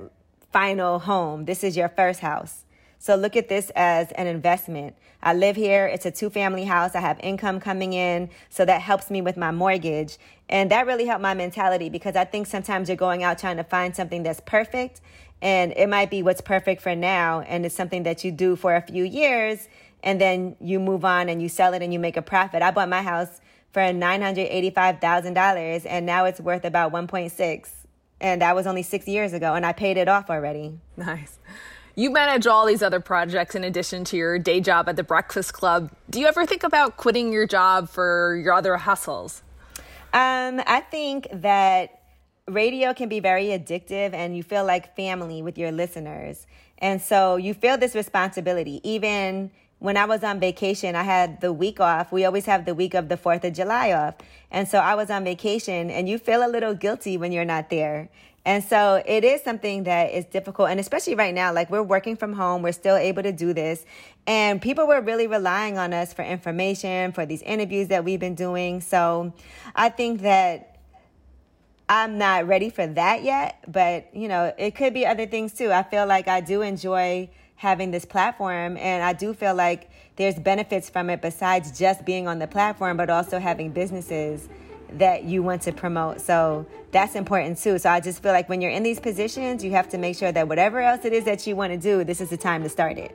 final 0.52 1.00
home. 1.00 1.46
This 1.46 1.64
is 1.64 1.78
your 1.78 1.90
first 1.90 2.20
house. 2.20 2.66
So 2.98 3.16
look 3.16 3.36
at 3.36 3.48
this 3.48 3.72
as 3.76 4.12
an 4.14 4.28
investment. 4.28 4.96
I 5.22 5.34
live 5.34 5.56
here. 5.56 5.86
It's 5.86 6.06
a 6.06 6.12
two 6.12 6.30
family 6.30 6.66
house. 6.66 6.96
I 6.96 7.00
have 7.00 7.20
income 7.22 7.60
coming 7.60 7.94
in. 7.94 8.30
So 8.50 8.66
that 8.66 8.82
helps 8.82 9.10
me 9.10 9.22
with 9.22 9.38
my 9.38 9.52
mortgage. 9.52 10.18
And 10.50 10.72
that 10.72 10.86
really 10.86 11.06
helped 11.06 11.22
my 11.22 11.34
mentality 11.34 11.90
because 11.90 12.16
I 12.16 12.26
think 12.26 12.48
sometimes 12.48 12.90
you're 12.90 12.98
going 12.98 13.24
out 13.24 13.38
trying 13.38 13.58
to 13.58 13.64
find 13.64 13.96
something 13.96 14.24
that's 14.24 14.42
perfect 14.42 15.02
and 15.42 15.72
it 15.78 15.88
might 15.88 16.10
be 16.10 16.22
what's 16.22 16.42
perfect 16.42 16.82
for 16.82 16.96
now. 16.96 17.42
And 17.42 17.66
it's 17.66 17.76
something 17.76 18.04
that 18.04 18.24
you 18.24 18.32
do 18.32 18.56
for 18.56 18.76
a 18.76 18.82
few 18.82 19.04
years 19.04 19.68
and 20.04 20.20
then 20.20 20.56
you 20.60 20.80
move 20.80 21.06
on 21.06 21.30
and 21.30 21.42
you 21.42 21.50
sell 21.50 21.74
it 21.74 21.82
and 21.82 21.94
you 21.94 22.00
make 22.00 22.18
a 22.18 22.22
profit. 22.22 22.62
I 22.62 22.72
bought 22.72 22.90
my 22.90 23.02
house 23.02 23.42
for 23.72 23.82
$985,000 23.82 25.86
and 25.88 26.06
now 26.06 26.26
it's 26.26 26.40
worth 26.40 26.66
about 26.66 26.92
1.6 26.92 27.70
and 28.22 28.42
that 28.42 28.56
was 28.56 28.68
only 28.68 28.84
6 28.84 29.08
years 29.08 29.34
ago 29.34 29.54
and 29.54 29.66
I 29.66 29.74
paid 29.74 29.98
it 29.98 30.08
off 30.08 30.30
already. 30.30 30.80
Nice. 30.98 31.40
You 31.96 32.12
manage 32.12 32.48
all 32.48 32.66
these 32.66 32.82
other 32.82 33.02
projects 33.02 33.56
in 33.56 33.64
addition 33.64 34.06
to 34.06 34.18
your 34.18 34.40
day 34.40 34.62
job 34.62 34.88
at 34.88 34.96
the 34.96 35.04
Breakfast 35.04 35.54
Club. 35.54 35.92
Do 36.10 36.20
you 36.20 36.28
ever 36.28 36.46
think 36.46 36.64
about 36.64 36.96
quitting 36.96 37.34
your 37.34 37.46
job 37.46 37.90
for 37.90 38.40
your 38.42 38.54
other 38.54 38.78
hustles? 38.78 39.44
Um, 40.14 40.62
I 40.66 40.84
think 40.90 41.28
that 41.32 42.02
radio 42.48 42.94
can 42.94 43.10
be 43.10 43.20
very 43.20 43.48
addictive 43.48 44.14
and 44.14 44.36
you 44.36 44.44
feel 44.44 44.66
like 44.66 44.96
family 44.96 45.42
with 45.42 45.58
your 45.58 45.72
listeners. 45.72 46.48
And 46.78 47.02
so 47.02 47.36
you 47.36 47.54
feel 47.54 47.78
this 47.78 47.96
responsibility, 47.96 48.80
even 48.90 49.52
when 49.80 49.96
I 49.96 50.06
was 50.06 50.24
on 50.24 50.40
vacation, 50.40 50.96
I 50.96 51.04
had 51.04 51.42
the 51.42 51.52
week 51.52 51.80
off. 51.80 52.12
We 52.12 52.26
always 52.26 52.46
have 52.46 52.66
the 52.66 52.76
week 52.76 52.94
of 52.94 53.08
the 53.10 53.18
4th 53.18 53.46
of 53.46 53.54
July 53.54 53.94
off. 53.94 54.16
And 54.52 54.68
so 54.68 54.80
I 54.80 54.96
was 54.96 55.10
on 55.10 55.24
vacation 55.24 55.90
and 55.90 56.08
you 56.08 56.18
feel 56.18 56.46
a 56.46 56.50
little 56.50 56.74
guilty 56.74 57.18
when 57.18 57.32
you're 57.32 57.46
not 57.46 57.70
there. 57.70 58.10
And 58.46 58.64
so 58.64 59.02
it 59.06 59.24
is 59.24 59.42
something 59.42 59.84
that 59.84 60.12
is 60.12 60.26
difficult. 60.26 60.70
And 60.70 60.80
especially 60.80 61.16
right 61.16 61.34
now, 61.34 61.54
like 61.54 61.70
we're 61.70 61.84
working 61.84 62.16
from 62.16 62.34
home, 62.34 62.62
we're 62.62 62.72
still 62.72 62.96
able 62.96 63.24
to 63.24 63.32
do 63.32 63.54
this. 63.54 63.86
And 64.28 64.62
people 64.62 64.88
were 64.88 65.02
really 65.02 65.28
relying 65.28 65.78
on 65.78 65.94
us 65.94 66.14
for 66.14 66.24
information, 66.24 67.12
for 67.12 67.26
these 67.26 67.42
interviews 67.44 67.88
that 67.90 68.04
we've 68.04 68.20
been 68.20 68.36
doing. 68.36 68.82
So 68.82 69.34
I 69.76 69.90
think 69.90 70.22
that 70.22 70.78
I'm 71.88 72.18
not 72.18 72.48
ready 72.48 72.70
for 72.70 72.86
that 72.86 73.24
yet, 73.24 73.64
but 73.68 74.14
you 74.14 74.28
know, 74.28 74.54
it 74.58 74.76
could 74.76 74.94
be 74.94 75.06
other 75.06 75.26
things 75.26 75.54
too. 75.54 75.72
I 75.72 75.84
feel 75.84 76.06
like 76.06 76.28
I 76.28 76.40
do 76.42 76.62
enjoy 76.62 77.30
having 77.60 77.92
this 77.92 78.06
platform. 78.06 78.78
And 78.78 79.04
I 79.04 79.12
do 79.12 79.34
feel 79.34 79.54
like 79.54 79.90
there's 80.16 80.40
benefits 80.40 80.90
from 80.90 81.10
it 81.10 81.22
besides 81.22 81.78
just 81.78 82.06
being 82.06 82.26
on 82.26 82.40
the 82.40 82.48
platform, 82.48 82.96
but 82.96 83.10
also 83.10 83.38
having 83.38 83.72
businesses 83.72 84.48
that 84.94 85.26
you 85.26 85.44
want 85.44 85.62
to 85.64 85.74
promote. 85.74 86.22
So 86.22 86.66
that's 86.92 87.16
important 87.16 87.58
too. 87.58 87.78
So 87.78 87.90
I 87.90 88.00
just 88.00 88.24
feel 88.24 88.32
like 88.32 88.48
when 88.48 88.62
you're 88.62 88.72
in 88.72 88.82
these 88.82 89.02
positions, 89.02 89.62
you 89.62 89.72
have 89.72 89.90
to 89.90 89.98
make 89.98 90.16
sure 90.16 90.32
that 90.32 90.48
whatever 90.48 90.80
else 90.80 91.04
it 91.04 91.12
is 91.12 91.26
that 91.26 91.46
you 91.46 91.58
want 91.58 91.74
to 91.74 91.78
do, 91.78 92.06
this 92.06 92.22
is 92.22 92.30
the 92.30 92.38
time 92.38 92.64
to 92.64 92.70
start 92.70 92.98
it. 92.98 93.14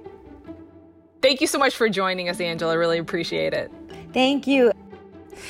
Thank 1.23 1.41
you 1.41 1.47
so 1.47 1.59
much 1.59 1.75
for 1.75 1.89
joining 1.89 2.29
us, 2.29 2.39
Angela. 2.39 2.77
Really 2.79 2.99
appreciate 2.99 3.55
it. 3.55 3.73
Thank 4.13 4.47
you. 4.47 4.73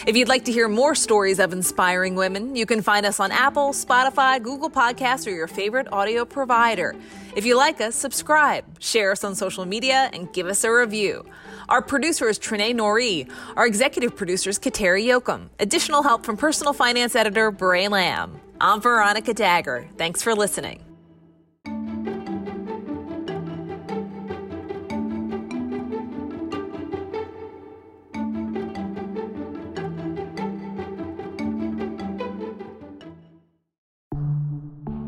If 0.07 0.17
you'd 0.17 0.29
like 0.29 0.45
to 0.47 0.53
hear 0.53 0.69
more 0.69 0.95
stories 0.95 1.39
of 1.39 1.53
inspiring 1.53 2.15
women, 2.15 2.57
you 2.57 2.67
can 2.67 2.83
find 2.83 3.07
us 3.07 3.21
on 3.21 3.33
Apple, 3.33 3.73
Spotify, 3.73 4.43
Google 4.43 4.71
Podcasts, 4.71 5.27
or 5.27 5.31
your 5.31 5.49
favorite 5.49 5.89
audio 5.93 6.25
provider. 6.25 6.95
If 7.37 7.45
you 7.45 7.57
like 7.57 7.81
us, 7.81 7.95
subscribe, 7.95 8.65
share 8.81 9.13
us 9.13 9.25
on 9.25 9.35
social 9.35 9.65
media, 9.65 10.11
and 10.13 10.33
give 10.33 10.47
us 10.47 10.65
a 10.65 10.73
review. 10.73 11.25
Our 11.69 11.83
producer 11.83 12.29
is 12.29 12.39
Trinae 12.39 12.75
Nori. 12.75 13.31
Our 13.57 13.67
executive 13.67 14.15
producer 14.15 14.51
is 14.51 14.59
Kateri 14.59 15.07
Jochum. 15.07 15.49
Additional 15.59 16.03
help 16.03 16.25
from 16.25 16.37
personal 16.37 16.73
finance 16.73 17.17
editor 17.17 17.51
Bray 17.51 17.89
Lamb. 17.89 18.41
I'm 18.61 18.81
Veronica 18.81 19.35
Dagher. 19.35 19.89
Thanks 19.97 20.23
for 20.23 20.35
listening. 20.35 20.94